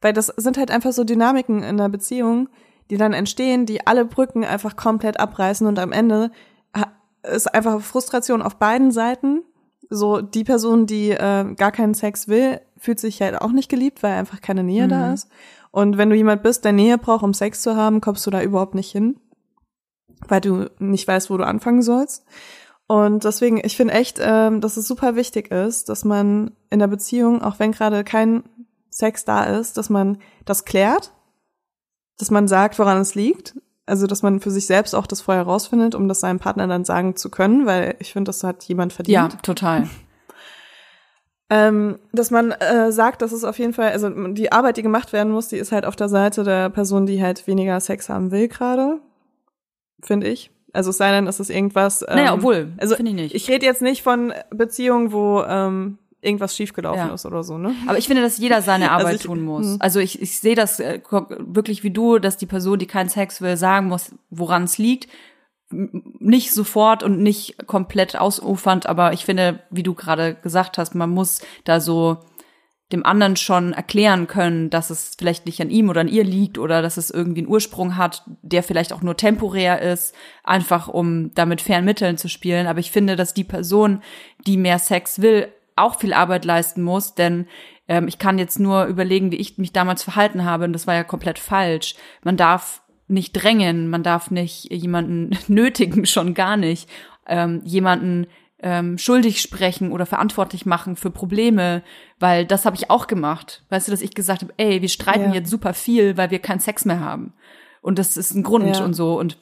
[0.00, 2.48] Weil das sind halt einfach so Dynamiken in der Beziehung,
[2.90, 6.30] die dann entstehen, die alle Brücken einfach komplett abreißen und am Ende
[7.22, 9.42] ist einfach Frustration auf beiden Seiten.
[9.90, 14.02] So die Person, die äh, gar keinen Sex will, fühlt sich halt auch nicht geliebt,
[14.02, 14.90] weil einfach keine Nähe mhm.
[14.90, 15.28] da ist.
[15.70, 18.42] Und wenn du jemand bist, der Nähe braucht, um Sex zu haben, kommst du da
[18.42, 19.20] überhaupt nicht hin,
[20.26, 22.24] weil du nicht weißt, wo du anfangen sollst.
[22.86, 26.86] Und deswegen, ich finde echt, ähm, dass es super wichtig ist, dass man in der
[26.86, 28.44] Beziehung, auch wenn gerade kein
[28.88, 31.12] Sex da ist, dass man das klärt,
[32.18, 33.54] dass man sagt, woran es liegt.
[33.84, 36.84] Also, dass man für sich selbst auch das vorher rausfindet, um das seinem Partner dann
[36.84, 39.14] sagen zu können, weil ich finde, das hat jemand verdient.
[39.14, 39.88] Ja, total.
[41.50, 45.14] Ähm, dass man äh, sagt, dass es auf jeden Fall, also die Arbeit, die gemacht
[45.14, 48.30] werden muss, die ist halt auf der Seite der Person, die halt weniger Sex haben
[48.30, 49.00] will gerade,
[50.02, 50.50] finde ich.
[50.74, 52.02] Also es sei denn, es ist irgendwas.
[52.02, 53.34] Ähm, naja, obwohl, also finde ich nicht.
[53.34, 57.14] Ich rede jetzt nicht von Beziehungen, wo ähm, irgendwas schiefgelaufen ja.
[57.14, 57.74] ist oder so, ne?
[57.86, 59.66] Aber ich finde, dass jeder seine also Arbeit also ich, tun muss.
[59.66, 59.76] Mh.
[59.78, 61.00] Also ich, ich sehe das äh,
[61.38, 65.08] wirklich wie du, dass die Person, die keinen Sex will, sagen muss, woran es liegt
[65.70, 71.10] nicht sofort und nicht komplett ausufernd, aber ich finde, wie du gerade gesagt hast, man
[71.10, 72.18] muss da so
[72.90, 76.56] dem anderen schon erklären können, dass es vielleicht nicht an ihm oder an ihr liegt
[76.56, 81.34] oder dass es irgendwie einen Ursprung hat, der vielleicht auch nur temporär ist, einfach um
[81.34, 82.66] damit fairen Mitteln zu spielen.
[82.66, 84.02] Aber ich finde, dass die Person,
[84.46, 87.46] die mehr Sex will, auch viel Arbeit leisten muss, denn
[87.88, 90.94] ähm, ich kann jetzt nur überlegen, wie ich mich damals verhalten habe und das war
[90.94, 91.94] ja komplett falsch.
[92.24, 96.88] Man darf nicht drängen, man darf nicht jemanden nötigen, schon gar nicht,
[97.26, 98.26] ähm, jemanden
[98.60, 101.82] ähm, schuldig sprechen oder verantwortlich machen für Probleme,
[102.18, 103.62] weil das habe ich auch gemacht.
[103.68, 105.34] Weißt du, dass ich gesagt habe, ey, wir streiten ja.
[105.34, 107.34] jetzt super viel, weil wir keinen Sex mehr haben.
[107.82, 108.84] Und das ist ein Grund ja.
[108.84, 109.18] und so.
[109.18, 109.38] Und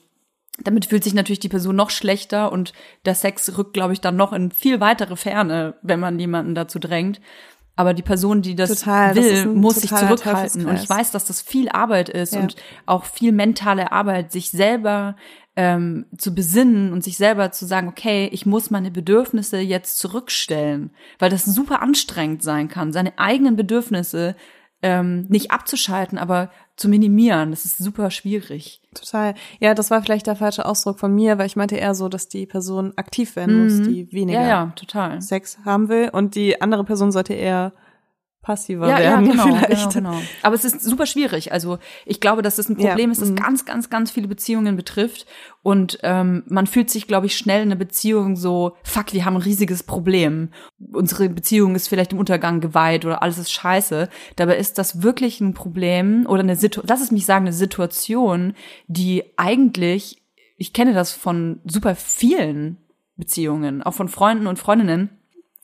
[0.62, 2.72] damit fühlt sich natürlich die Person noch schlechter und
[3.04, 6.78] der Sex rückt, glaube ich, dann noch in viel weitere Ferne, wenn man jemanden dazu
[6.78, 7.20] drängt.
[7.76, 10.66] Aber die Person, die das Total, will, das muss sich zurückhalten.
[10.66, 12.40] Und ich weiß, dass das viel Arbeit ist ja.
[12.40, 12.56] und
[12.86, 15.14] auch viel mentale Arbeit, sich selber
[15.56, 20.90] ähm, zu besinnen und sich selber zu sagen, okay, ich muss meine Bedürfnisse jetzt zurückstellen,
[21.18, 24.36] weil das super anstrengend sein kann, seine eigenen Bedürfnisse
[24.86, 27.50] ähm, nicht abzuschalten, aber zu minimieren.
[27.50, 28.80] Das ist super schwierig.
[28.94, 29.34] Total.
[29.58, 32.28] Ja, das war vielleicht der falsche Ausdruck von mir, weil ich meinte eher so, dass
[32.28, 33.64] die Person aktiv werden mhm.
[33.64, 35.20] muss, die weniger ja, ja, total.
[35.20, 37.72] Sex haben will und die andere Person sollte eher
[38.46, 39.92] passiver ja, werden ja, genau, vielleicht.
[39.92, 40.22] genau, genau.
[40.44, 41.50] Aber es ist super schwierig.
[41.50, 43.36] Also ich glaube, dass es ein Ja, Problem ist, das mhm.
[43.36, 45.26] ganz, ganz, ganz viele Beziehungen betrifft.
[45.64, 49.34] Und ähm, man fühlt sich, glaube ich, schnell in einer Beziehung so, fuck, wir haben
[49.34, 50.50] ein riesiges Problem.
[50.92, 54.08] Unsere Beziehung ist vielleicht im Untergang geweiht oder alles ist scheiße.
[54.36, 58.54] Dabei ist das wirklich ein Problem oder eine Situation, lass es mich sagen, eine Situation,
[58.86, 60.22] die eigentlich,
[60.56, 62.76] ich kenne das von super vielen
[63.16, 65.10] Beziehungen, auch von Freunden und Freundinnen.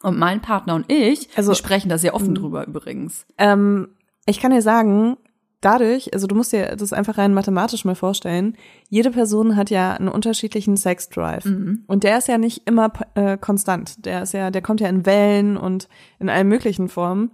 [0.03, 3.27] Und mein Partner und ich, Also- wir sprechen da sehr offen drüber übrigens.
[3.39, 3.89] Ähm,
[4.27, 5.17] ich kann dir sagen,
[5.61, 8.57] dadurch, also du musst dir das einfach rein mathematisch mal vorstellen,
[8.89, 11.45] jede Person hat ja einen unterschiedlichen Sexdrive.
[11.87, 14.05] Und der ist ja nicht immer äh, konstant.
[14.05, 15.89] Der ist ja, der kommt ja in Wellen und
[16.19, 17.31] in allen möglichen Formen.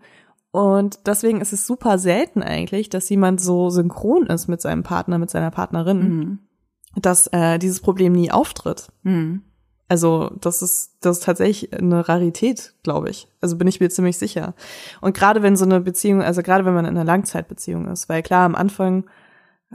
[0.50, 5.18] Und deswegen ist es super selten eigentlich, dass jemand so synchron ist mit seinem Partner,
[5.18, 6.38] mit seiner Partnerin,
[6.96, 8.88] dass äh, dieses Problem nie auftritt.
[9.02, 9.42] Mhm.
[9.88, 13.26] Also das ist das ist tatsächlich eine Rarität, glaube ich.
[13.40, 14.54] Also bin ich mir ziemlich sicher.
[15.00, 18.22] Und gerade wenn so eine Beziehung, also gerade wenn man in einer Langzeitbeziehung ist, weil
[18.22, 19.04] klar am Anfang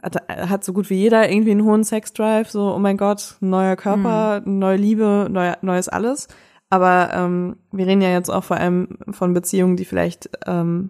[0.01, 3.49] hat, hat so gut wie jeder irgendwie einen hohen Sexdrive, so oh mein Gott, ein
[3.49, 6.28] neuer Körper, neue Liebe, neu, neues alles.
[6.70, 10.89] Aber ähm, wir reden ja jetzt auch vor allem von Beziehungen, die vielleicht ähm,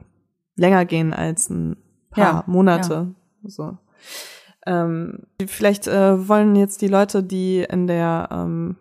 [0.56, 1.78] länger gehen als ein
[2.10, 3.14] paar Ja, Monate.
[3.44, 3.78] So.
[4.66, 8.78] Ähm, vielleicht äh, wollen jetzt die Leute, die in der ähm,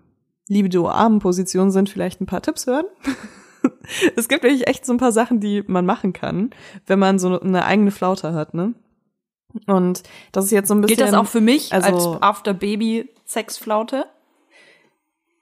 [0.53, 2.85] libido-armen Position sind, vielleicht ein paar Tipps hören.
[4.17, 6.51] es gibt wirklich echt so ein paar Sachen, die man machen kann,
[6.87, 8.75] wenn man so eine eigene Flaute hat, ne?
[9.67, 10.97] Und das ist jetzt so ein bisschen.
[10.97, 14.07] Gilt das auch für mich also- als After-Baby-Sexflaute?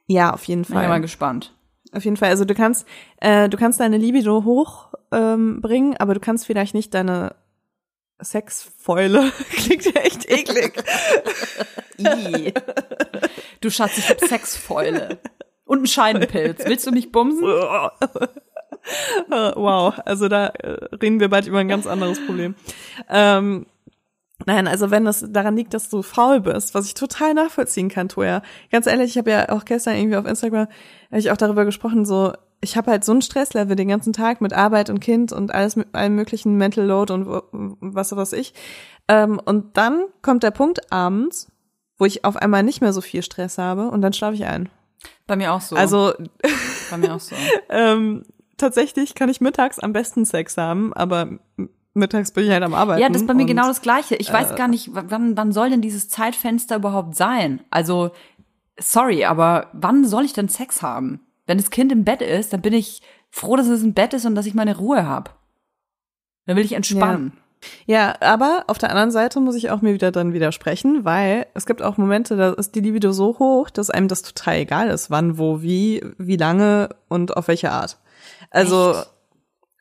[0.06, 0.88] Ja, auf jeden Bin ich Fall.
[0.88, 1.54] mal gespannt.
[1.92, 2.30] Auf jeden Fall.
[2.30, 2.86] Also du kannst,
[3.18, 7.34] äh, du kannst deine Libido hoch ähm, bringen, aber du kannst vielleicht nicht deine
[8.22, 9.32] Sexfäule.
[9.50, 10.82] Klingt ja echt eklig.
[11.98, 12.54] I.
[13.60, 15.18] Du Schatz, ich hab Sexfäule.
[15.64, 16.64] Und einen Scheidenpilz.
[16.64, 17.46] Willst du mich bumsen?
[19.28, 22.54] wow, also da äh, reden wir bald über ein ganz anderes Problem.
[23.08, 23.66] Ähm,
[24.46, 28.08] nein, also wenn das daran liegt, dass du faul bist, was ich total nachvollziehen kann,
[28.08, 28.42] Toja.
[28.70, 30.66] Ganz ehrlich, ich habe ja auch gestern irgendwie auf Instagram
[31.10, 34.40] hab ich auch darüber gesprochen, so ich habe halt so ein Stresslevel den ganzen Tag
[34.40, 37.26] mit Arbeit und Kind und alles mit allem möglichen Mental Load und
[37.80, 38.52] was weiß ich.
[39.08, 41.50] Ähm, und dann kommt der Punkt abends,
[41.98, 44.68] wo ich auf einmal nicht mehr so viel Stress habe und dann schlafe ich ein.
[45.26, 45.76] Bei mir auch so.
[45.76, 46.12] Also
[46.90, 47.34] bei mir auch so.
[47.70, 48.24] ähm,
[48.58, 51.38] tatsächlich kann ich mittags am besten Sex haben, aber
[51.94, 53.00] mittags bin ich halt am Arbeiten.
[53.00, 54.16] Ja, das ist bei mir und- genau das Gleiche.
[54.16, 57.60] Ich weiß gar nicht, wann, wann soll denn dieses Zeitfenster überhaupt sein?
[57.70, 58.10] Also,
[58.78, 61.20] sorry, aber wann soll ich denn Sex haben?
[61.50, 64.24] Wenn das Kind im Bett ist, dann bin ich froh, dass es im Bett ist
[64.24, 65.32] und dass ich meine Ruhe habe.
[66.46, 67.32] Dann will ich entspannen.
[67.86, 71.66] Ja, aber auf der anderen Seite muss ich auch mir wieder dann widersprechen, weil es
[71.66, 75.10] gibt auch Momente, da ist die Libido so hoch, dass einem das total egal ist,
[75.10, 77.98] wann, wo, wie, wie lange und auf welche Art.
[78.50, 79.10] Also Echt?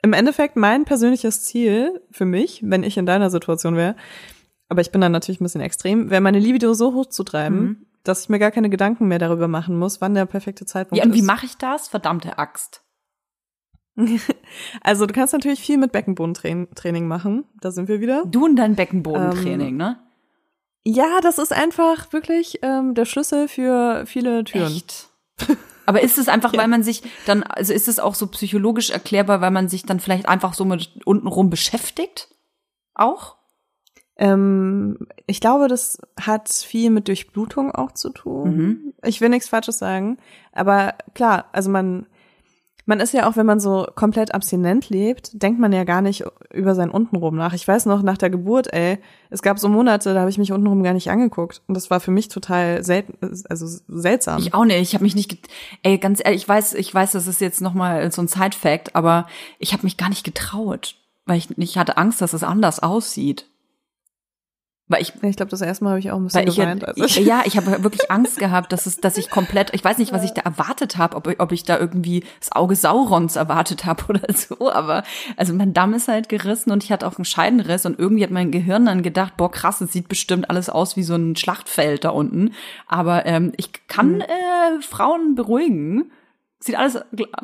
[0.02, 3.96] im Endeffekt mein persönliches Ziel für mich, wenn ich in deiner Situation wäre,
[4.70, 7.60] aber ich bin dann natürlich ein bisschen extrem, wäre meine Libido so hoch zu treiben,
[7.60, 7.86] Mhm.
[8.10, 11.06] Dass ich mir gar keine Gedanken mehr darüber machen muss, wann der perfekte Zeitpunkt Ja,
[11.08, 11.26] und wie ist.
[11.26, 11.88] mache ich das?
[11.88, 12.82] Verdammte Axt.
[14.82, 17.46] Also du kannst natürlich viel mit Beckenbodentraining machen.
[17.62, 18.24] Da sind wir wieder.
[18.26, 20.00] Du und dein Beckenbodentraining, Ähm, ne?
[20.86, 24.72] Ja, das ist einfach wirklich ähm, der Schlüssel für viele Türen.
[24.72, 25.10] Echt?
[25.86, 29.42] Aber ist es einfach, weil man sich dann, also ist es auch so psychologisch erklärbar,
[29.42, 32.30] weil man sich dann vielleicht einfach so mit untenrum beschäftigt?
[32.96, 33.36] Auch?
[34.20, 38.56] Ähm, ich glaube, das hat viel mit Durchblutung auch zu tun.
[38.56, 38.94] Mhm.
[39.04, 40.18] Ich will nichts Falsches sagen,
[40.52, 42.06] aber klar, also man
[42.90, 46.24] man ist ja auch, wenn man so komplett abstinent lebt, denkt man ja gar nicht
[46.52, 47.54] über sein Untenrum nach.
[47.54, 48.98] Ich weiß noch, nach der Geburt, ey,
[49.30, 51.62] es gab so Monate, da habe ich mich untenrum gar nicht angeguckt.
[51.68, 53.14] Und das war für mich total selten,
[53.48, 54.40] also seltsam.
[54.40, 54.82] Ich auch nicht.
[54.82, 55.38] Ich habe mich nicht,
[55.84, 58.96] ey, ganz ehrlich, ich weiß, ich weiß, das ist jetzt noch mal so ein Side-Fact,
[58.96, 59.28] aber
[59.60, 60.96] ich habe mich gar nicht getraut,
[61.28, 63.46] weil ich, ich hatte Angst, dass es anders aussieht.
[64.92, 66.84] Weil ich, ich glaube, das erste Mal habe ich auch ein bisschen weil ich, geweint.
[66.84, 70.00] Also ich ja, ich habe wirklich Angst gehabt, dass es, dass ich komplett, ich weiß
[70.00, 73.86] nicht, was ich da erwartet habe, ob, ob ich da irgendwie das Auge Saurons erwartet
[73.86, 75.04] habe oder so, aber
[75.38, 78.32] also mein Damm ist halt gerissen und ich hatte auch einen Scheidenriss und irgendwie hat
[78.32, 82.04] mein Gehirn dann gedacht, boah krass, es sieht bestimmt alles aus wie so ein Schlachtfeld
[82.04, 82.56] da unten,
[82.88, 86.12] aber ähm, ich kann äh, Frauen beruhigen,
[86.60, 86.98] sieht alles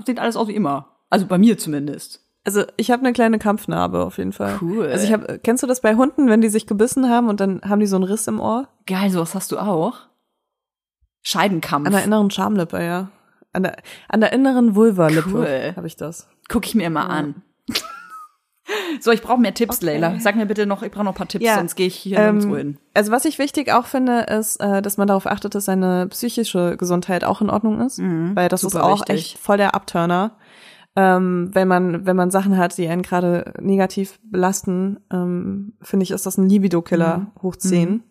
[0.04, 2.25] sieht alles aus wie immer, also bei mir zumindest.
[2.46, 4.60] Also ich habe eine kleine Kampfnarbe auf jeden Fall.
[4.62, 4.86] Cool.
[4.88, 7.62] Also ich habe, kennst du das bei Hunden, wenn die sich gebissen haben und dann
[7.68, 8.68] haben die so einen Riss im Ohr?
[8.86, 9.96] Geil, sowas hast du auch.
[11.24, 11.88] Scheidenkampf.
[11.88, 13.10] An der inneren Schamlippe, ja.
[13.52, 13.78] An der,
[14.10, 15.74] an der inneren Vulvalippe Cool.
[15.76, 16.28] habe ich das.
[16.50, 17.42] Guck ich mir immer an.
[19.00, 20.00] So, ich brauche mehr Tipps, Okay.
[20.00, 20.20] Leila.
[20.20, 22.18] Sag mir bitte noch, ich brauche noch ein paar Tipps, Ja, sonst gehe ich hier
[22.18, 22.78] Ähm, nirgendwo hin.
[22.96, 26.76] also was ich wichtig auch finde, ist, äh, dass man darauf achtet, dass seine psychische
[26.76, 28.70] Gesundheit auch in Ordnung ist, weil das Mhm.
[28.70, 29.16] super ist auch wichtig.
[29.16, 30.32] echt voll der Abturner.
[30.96, 36.12] Ähm, wenn man wenn man Sachen hat, die einen gerade negativ belasten, ähm, finde ich,
[36.12, 37.28] ist das ein Libido-Killer Mhm.
[37.42, 38.04] hoch 10.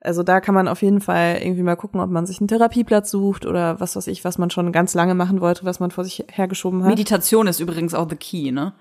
[0.00, 3.10] Also da kann man auf jeden Fall irgendwie mal gucken, ob man sich einen Therapieplatz
[3.10, 6.04] sucht oder was weiß ich, was man schon ganz lange machen wollte, was man vor
[6.04, 6.90] sich hergeschoben hat.
[6.90, 8.74] Meditation ist übrigens auch the key, ne?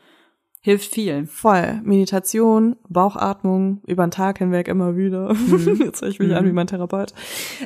[0.61, 1.25] Hilft viel.
[1.27, 1.79] Voll.
[1.83, 5.33] Meditation, Bauchatmung, über den Tag hinweg immer wieder.
[5.33, 5.81] Mhm.
[5.83, 7.13] Jetzt höre ich mich an wie mein Therapeut.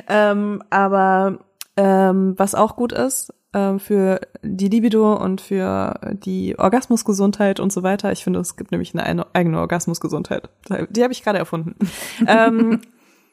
[0.08, 1.38] Ähm, aber
[1.76, 7.82] ähm, was auch gut ist ähm, für die Libido und für die Orgasmusgesundheit und so
[7.82, 10.48] weiter, ich finde, es gibt nämlich eine, eigene Orgasmusgesundheit.
[10.90, 11.74] Die habe ich gerade erfunden.
[12.26, 12.80] ähm,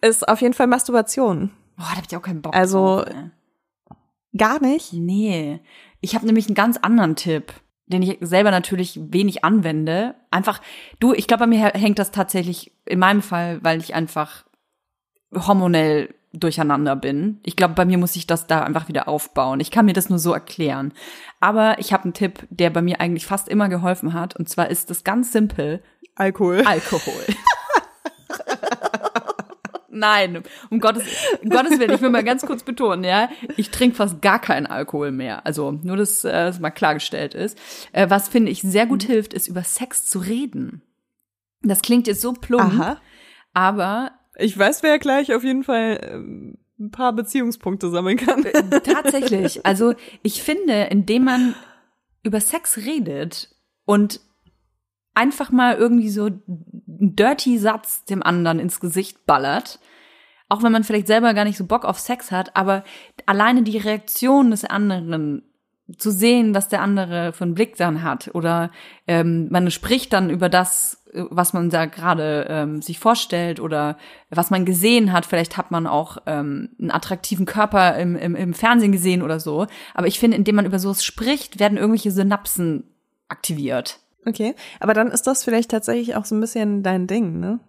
[0.01, 1.51] ist auf jeden Fall Masturbation.
[1.77, 3.13] Boah, da hab ich auch keinen Bock Also- drauf.
[4.35, 4.93] Gar nicht.
[4.93, 5.61] Nee.
[6.01, 7.53] Ich habe nämlich einen ganz anderen Tipp,
[7.87, 10.15] den ich selber natürlich wenig anwende.
[10.29, 10.61] Einfach,
[10.99, 14.45] du, ich glaube, bei mir hängt das tatsächlich in meinem Fall, weil ich einfach
[15.33, 17.39] hormonell durcheinander bin.
[17.43, 19.59] Ich glaube, bei mir muss ich das da einfach wieder aufbauen.
[19.59, 20.93] Ich kann mir das nur so erklären.
[21.39, 24.35] Aber ich habe einen Tipp, der bei mir eigentlich fast immer geholfen hat.
[24.35, 25.81] Und zwar ist das ganz simpel.
[26.15, 26.63] Alkohol.
[26.65, 27.23] Alkohol.
[29.89, 31.03] Nein, um Gottes,
[31.41, 34.67] um Gottes Willen, ich will mal ganz kurz betonen, ja, ich trinke fast gar keinen
[34.67, 35.45] Alkohol mehr.
[35.45, 37.57] Also nur, dass äh, das mal klargestellt ist.
[37.93, 40.83] Äh, was finde ich sehr gut hilft, ist über Sex zu reden.
[41.63, 43.01] Das klingt jetzt so plump, Aha.
[43.53, 48.45] aber Ich weiß, wer gleich auf jeden Fall ähm, ein paar Beziehungspunkte sammeln kann.
[48.83, 49.65] Tatsächlich.
[49.65, 51.55] Also ich finde, indem man
[52.23, 53.49] über Sex redet
[53.85, 54.19] und
[55.13, 59.79] einfach mal irgendwie so einen dirty Satz dem anderen ins Gesicht ballert,
[60.49, 62.83] auch wenn man vielleicht selber gar nicht so Bock auf Sex hat, aber
[63.25, 65.41] alleine die Reaktion des anderen
[65.97, 68.71] zu sehen, was der andere für einen Blick dann hat oder
[69.07, 73.97] ähm, man spricht dann über das, äh, was man da gerade ähm, sich vorstellt oder
[74.29, 75.25] was man gesehen hat.
[75.25, 79.67] Vielleicht hat man auch ähm, einen attraktiven Körper im, im, im Fernsehen gesehen oder so.
[79.93, 82.83] Aber ich finde, indem man über sowas spricht, werden irgendwelche Synapsen
[83.29, 83.99] aktiviert.
[84.25, 87.59] Okay, aber dann ist das vielleicht tatsächlich auch so ein bisschen dein Ding, ne?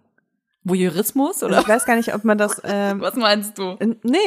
[0.63, 2.61] Voyeurismus Also oder ich weiß gar nicht, ob man das.
[2.71, 3.77] Ähm, was meinst du?
[4.03, 4.17] nee,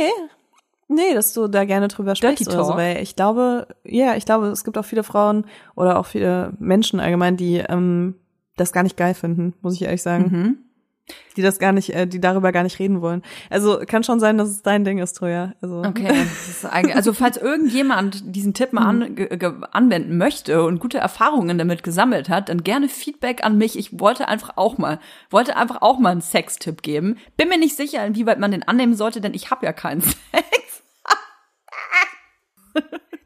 [0.89, 2.79] nee, dass du da gerne drüber sprichst Dirty oder so, Talk.
[2.79, 5.45] weil ich glaube, ja, ich glaube, es gibt auch viele Frauen
[5.75, 8.15] oder auch viele Menschen allgemein, die ähm,
[8.57, 10.59] das gar nicht geil finden, muss ich ehrlich sagen, Mhm.
[11.37, 13.23] die das gar nicht, äh, die darüber gar nicht reden wollen.
[13.51, 15.53] Also kann schon sein, dass es dein Ding ist, Troja.
[15.61, 16.09] Also Okay,
[16.95, 21.83] also falls irgendjemand diesen Tipp mal an, ge, ge, anwenden möchte und gute Erfahrungen damit
[21.83, 23.77] gesammelt hat, dann gerne Feedback an mich.
[23.79, 25.01] Ich wollte einfach auch mal,
[25.31, 27.17] wollte einfach auch mal einen Sextipp geben.
[27.37, 30.83] Bin mir nicht sicher, inwieweit man den annehmen sollte, denn ich habe ja keinen Sex.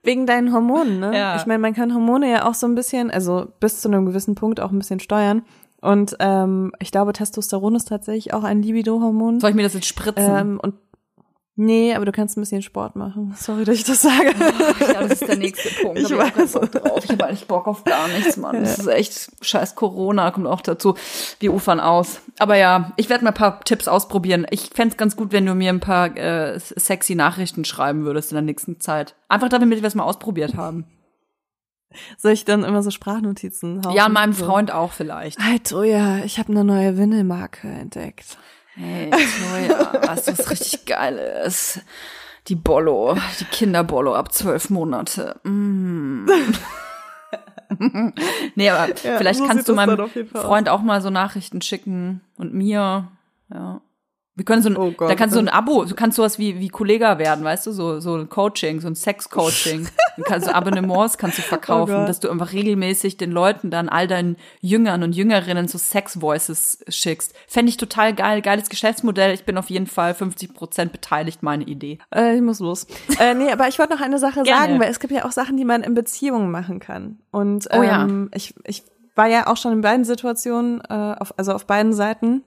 [0.06, 1.16] Wegen deinen Hormonen, ne?
[1.16, 1.36] Ja.
[1.36, 4.34] Ich meine, man kann Hormone ja auch so ein bisschen, also bis zu einem gewissen
[4.34, 5.42] Punkt auch ein bisschen steuern.
[5.82, 9.40] Und ähm, ich glaube, Testosteron ist tatsächlich auch ein Libido-Hormon.
[9.40, 10.24] Soll ich mir das jetzt spritzen?
[10.24, 10.74] Ähm, und
[11.56, 13.34] nee, aber du kannst ein bisschen Sport machen.
[13.36, 14.32] Sorry, dass ich das sage.
[14.80, 15.98] ja, das ist der nächste Punkt.
[15.98, 17.04] Ich hab keinen Bock drauf.
[17.04, 18.62] Ich habe eigentlich Bock auf gar nichts, Mann.
[18.62, 20.94] Das ist echt scheiß Corona, kommt auch dazu.
[21.40, 22.20] Wir ufern aus.
[22.38, 24.46] Aber ja, ich werde mal ein paar Tipps ausprobieren.
[24.50, 28.36] Ich fänd's ganz gut, wenn du mir ein paar äh, sexy Nachrichten schreiben würdest in
[28.36, 29.16] der nächsten Zeit.
[29.28, 30.84] Einfach damit wir es mal ausprobiert haben.
[32.18, 33.94] Soll ich dann immer so Sprachnotizen hauen?
[33.94, 34.44] Ja, meinem so.
[34.44, 35.38] Freund auch vielleicht.
[35.38, 38.38] Hi Troja, ich habe eine neue Windelmarke entdeckt.
[38.76, 41.16] Hey, Toja, weißt du, was richtig geil
[41.46, 41.80] ist?
[42.48, 45.40] Die Bollo, die Kinderbollo ab zwölf Monate.
[45.44, 46.26] Mm.
[48.54, 52.54] nee, aber Ja, vielleicht so kannst du meinem Freund auch mal so Nachrichten schicken und
[52.54, 53.08] mir.
[53.52, 53.80] Ja.
[54.36, 56.38] Wir können so ein, Oh Gott, da kannst du ein das- Abo, du kannst sowas
[56.38, 59.88] wie, wie Kollega werden, weißt du, so, so ein Coaching, so ein Sex-Coaching.
[60.16, 63.90] Du kannst so Abonnements kannst du verkaufen, Oh dass du einfach regelmäßig den Leuten dann
[63.90, 67.34] all deinen Jüngern und Jüngerinnen so Sex-Voices schickst.
[67.46, 69.34] Fände ich total geil, geiles Geschäftsmodell.
[69.34, 71.98] Ich bin auf jeden Fall 50 Prozent beteiligt, meine Idee.
[72.14, 72.86] Äh, ich muss los.
[73.20, 74.60] äh, nee, aber ich wollte noch eine Sache Gerne.
[74.66, 77.18] sagen, weil es gibt ja auch Sachen, die man in Beziehungen machen kann.
[77.30, 78.02] Und Oh ja.
[78.02, 78.84] ähm, ich, ich
[79.16, 82.42] war ja auch schon in beiden Situationen, äh, auf, also auf beiden Seiten.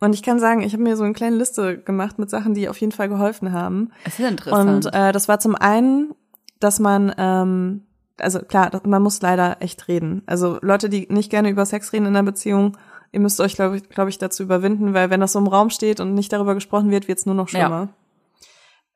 [0.00, 2.68] Und ich kann sagen, ich habe mir so eine kleine Liste gemacht mit Sachen, die
[2.68, 3.90] auf jeden Fall geholfen haben.
[4.04, 4.86] Es ist interessant.
[4.86, 6.14] Und äh, das war zum einen,
[6.60, 7.82] dass man, ähm,
[8.18, 10.22] also klar, das- man muss leider echt reden.
[10.26, 12.76] Also Leute, die nicht gerne über Sex reden in einer Beziehung,
[13.12, 15.70] ihr müsst euch, glaube ich, glaub ich, dazu überwinden, weil wenn das so im Raum
[15.70, 17.88] steht und nicht darüber gesprochen wird, wird es nur noch schlimmer.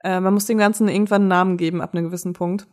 [0.03, 2.67] Äh, man muss dem Ganzen irgendwann einen Namen geben ab einem gewissen Punkt.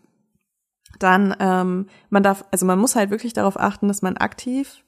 [1.00, 4.84] Dann, ähm, man darf, also man muss halt wirklich darauf achten, dass man aktiv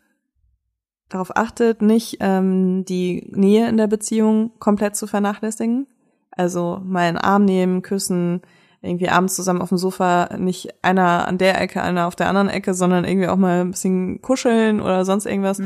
[1.09, 5.87] darauf achtet, nicht ähm, die Nähe in der Beziehung komplett zu vernachlässigen.
[6.31, 8.41] Also mal einen Arm nehmen, küssen,
[8.81, 12.47] irgendwie abends zusammen auf dem Sofa, nicht einer an der Ecke, einer auf der anderen
[12.47, 15.59] Ecke, sondern irgendwie auch mal ein bisschen kuscheln oder sonst irgendwas.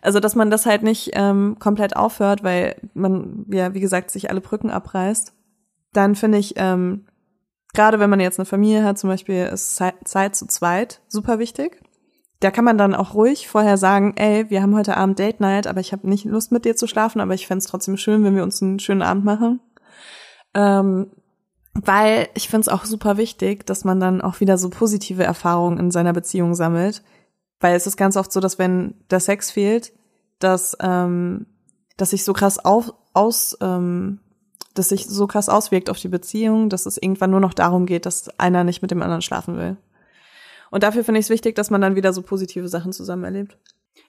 [0.00, 4.30] Also, dass man das halt nicht ähm, komplett aufhört, weil man, ja, wie gesagt, sich
[4.30, 5.34] alle Brücken abreißt.
[5.92, 7.04] Dann finde ich, ähm,
[7.74, 11.83] gerade wenn man jetzt eine Familie hat, zum Beispiel ist Zeit zu zweit super wichtig.
[12.44, 15.66] Da kann man dann auch ruhig vorher sagen, ey, wir haben heute Abend Date Night,
[15.66, 18.36] aber ich habe nicht Lust mit dir zu schlafen, aber ich fände trotzdem schön, wenn
[18.36, 19.60] wir uns einen schönen Abend machen.
[20.52, 21.06] Ähm,
[21.72, 25.78] weil ich finde es auch super wichtig, dass man dann auch wieder so positive Erfahrungen
[25.78, 27.02] in seiner Beziehung sammelt.
[27.60, 29.94] Weil es ist ganz oft so, dass wenn der Sex fehlt,
[30.38, 31.46] dass, ähm,
[31.96, 34.20] dass sich so krass auf, aus, ähm,
[34.74, 38.04] dass sich so krass auswirkt auf die Beziehung, dass es irgendwann nur noch darum geht,
[38.04, 39.78] dass einer nicht mit dem anderen schlafen will.
[40.74, 43.56] Und dafür finde ich es wichtig, dass man dann wieder so positive Sachen zusammen erlebt.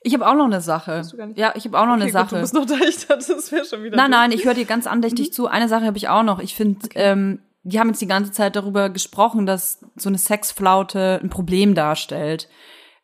[0.02, 1.04] Ich habe auch noch eine Sache.
[1.36, 2.24] Ja, ich habe auch noch okay, eine Sache.
[2.30, 3.96] Gut, du bist noch da, ich dachte, das wäre schon wieder.
[3.96, 5.32] Nein, nein, ich höre dir ganz andächtig mhm.
[5.34, 5.46] zu.
[5.46, 6.40] Eine Sache habe ich auch noch.
[6.40, 6.98] Ich finde, okay.
[6.98, 11.76] ähm, die haben jetzt die ganze Zeit darüber gesprochen, dass so eine Sexflaute ein Problem
[11.76, 12.50] darstellt.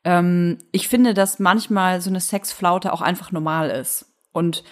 [0.04, 4.08] Ähm, ich finde, dass manchmal so eine Sexflaute auch einfach normal ist.
[4.32, 4.64] Und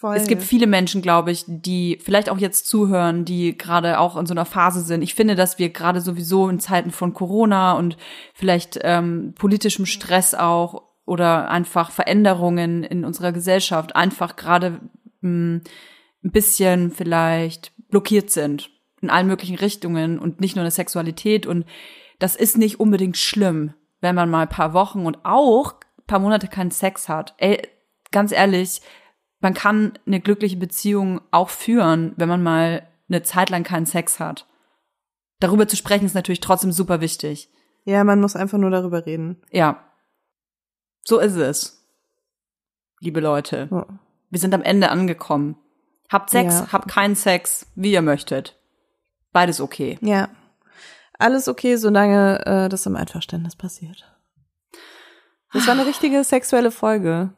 [0.00, 0.16] Voll.
[0.16, 4.26] es gibt viele Menschen, glaube ich, die vielleicht auch jetzt zuhören, die gerade auch in
[4.26, 5.02] so einer Phase sind.
[5.02, 7.96] Ich finde, dass wir gerade sowieso in Zeiten von Corona und
[8.32, 14.80] vielleicht ähm, politischem Stress auch oder einfach Veränderungen in unserer Gesellschaft einfach gerade
[15.20, 15.62] hm,
[16.22, 18.70] ein bisschen vielleicht blockiert sind
[19.00, 21.64] in allen möglichen Richtungen und nicht nur eine Sexualität und
[22.18, 26.18] das ist nicht unbedingt schlimm wenn man mal ein paar Wochen und auch ein paar
[26.18, 27.34] Monate keinen Sex hat.
[27.38, 27.60] Ey,
[28.10, 28.80] ganz ehrlich,
[29.40, 34.20] man kann eine glückliche Beziehung auch führen, wenn man mal eine Zeit lang keinen Sex
[34.20, 34.46] hat.
[35.40, 37.48] Darüber zu sprechen ist natürlich trotzdem super wichtig.
[37.84, 39.40] Ja, man muss einfach nur darüber reden.
[39.50, 39.84] Ja.
[41.04, 41.86] So ist es.
[43.00, 43.68] Liebe Leute.
[43.70, 43.84] Oh.
[44.30, 45.56] Wir sind am Ende angekommen.
[46.10, 46.72] Habt Sex, ja.
[46.72, 48.58] habt keinen Sex, wie ihr möchtet.
[49.32, 49.98] Beides okay.
[50.00, 50.28] Ja.
[51.18, 54.04] Alles okay, solange äh, das im Einverständnis passiert.
[55.52, 57.32] Das war eine richtige sexuelle Folge.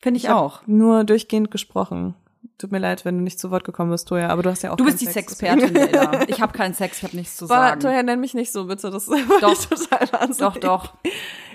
[0.00, 0.66] Finde ich, ich auch.
[0.66, 2.14] Nur durchgehend gesprochen.
[2.58, 4.72] Tut mir leid, wenn du nicht zu Wort gekommen bist, Toja, aber du hast ja
[4.72, 6.24] auch Du bist die Sex Sexpertin, Leila.
[6.28, 7.80] Ich habe keinen Sex, ich habe nichts zu Boah, sagen.
[7.80, 8.90] Toja, nenn mich nicht so, bitte.
[8.90, 10.38] Das ist doch, total wahnsinnig.
[10.38, 10.94] Doch, doch.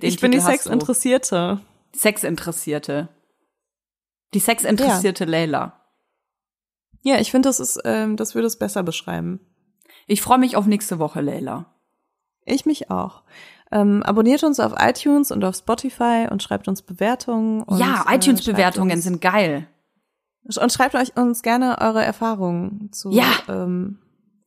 [0.01, 1.59] Den ich bin die Sexinteressierte.
[1.95, 3.09] Sexinteressierte.
[4.33, 5.29] Die Sexinteressierte ja.
[5.29, 5.81] Leila.
[7.01, 9.39] Ja, ich finde, das ist, ähm, das würde es besser beschreiben.
[10.07, 11.73] Ich freue mich auf nächste Woche, Leila.
[12.45, 13.23] Ich mich auch.
[13.71, 17.63] Ähm, abonniert uns auf iTunes und auf Spotify und schreibt uns Bewertungen.
[17.63, 19.67] Und, ja, äh, iTunes-Bewertungen sind geil.
[20.43, 23.25] Und schreibt euch uns gerne eure Erfahrungen zu ja.
[23.49, 23.97] ähm,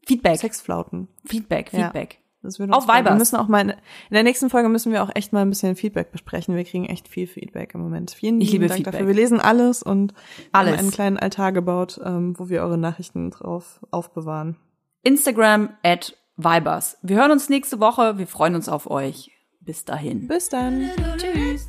[0.07, 0.39] Feedback.
[0.39, 1.09] Sexflauten.
[1.27, 2.15] Feedback, Feedback.
[2.15, 2.21] Ja.
[2.43, 3.05] Das auf Vibers.
[3.05, 3.75] Wir müssen auch mal in,
[4.13, 6.55] der nächsten Folge müssen wir auch echt mal ein bisschen Feedback besprechen.
[6.55, 8.13] Wir kriegen echt viel Feedback im Moment.
[8.13, 8.93] Vielen ich liebe Dank Feedback.
[8.93, 9.09] dafür.
[9.09, 10.15] Wir lesen alles und
[10.53, 10.73] alles.
[10.73, 14.57] haben einen kleinen Altar gebaut, ähm, wo wir eure Nachrichten drauf aufbewahren.
[15.03, 16.97] Instagram at Vibers.
[17.03, 18.17] Wir hören uns nächste Woche.
[18.17, 19.33] Wir freuen uns auf euch.
[19.61, 20.29] Bis dahin.
[20.29, 20.89] Bis dann.
[21.19, 21.67] Tschüss.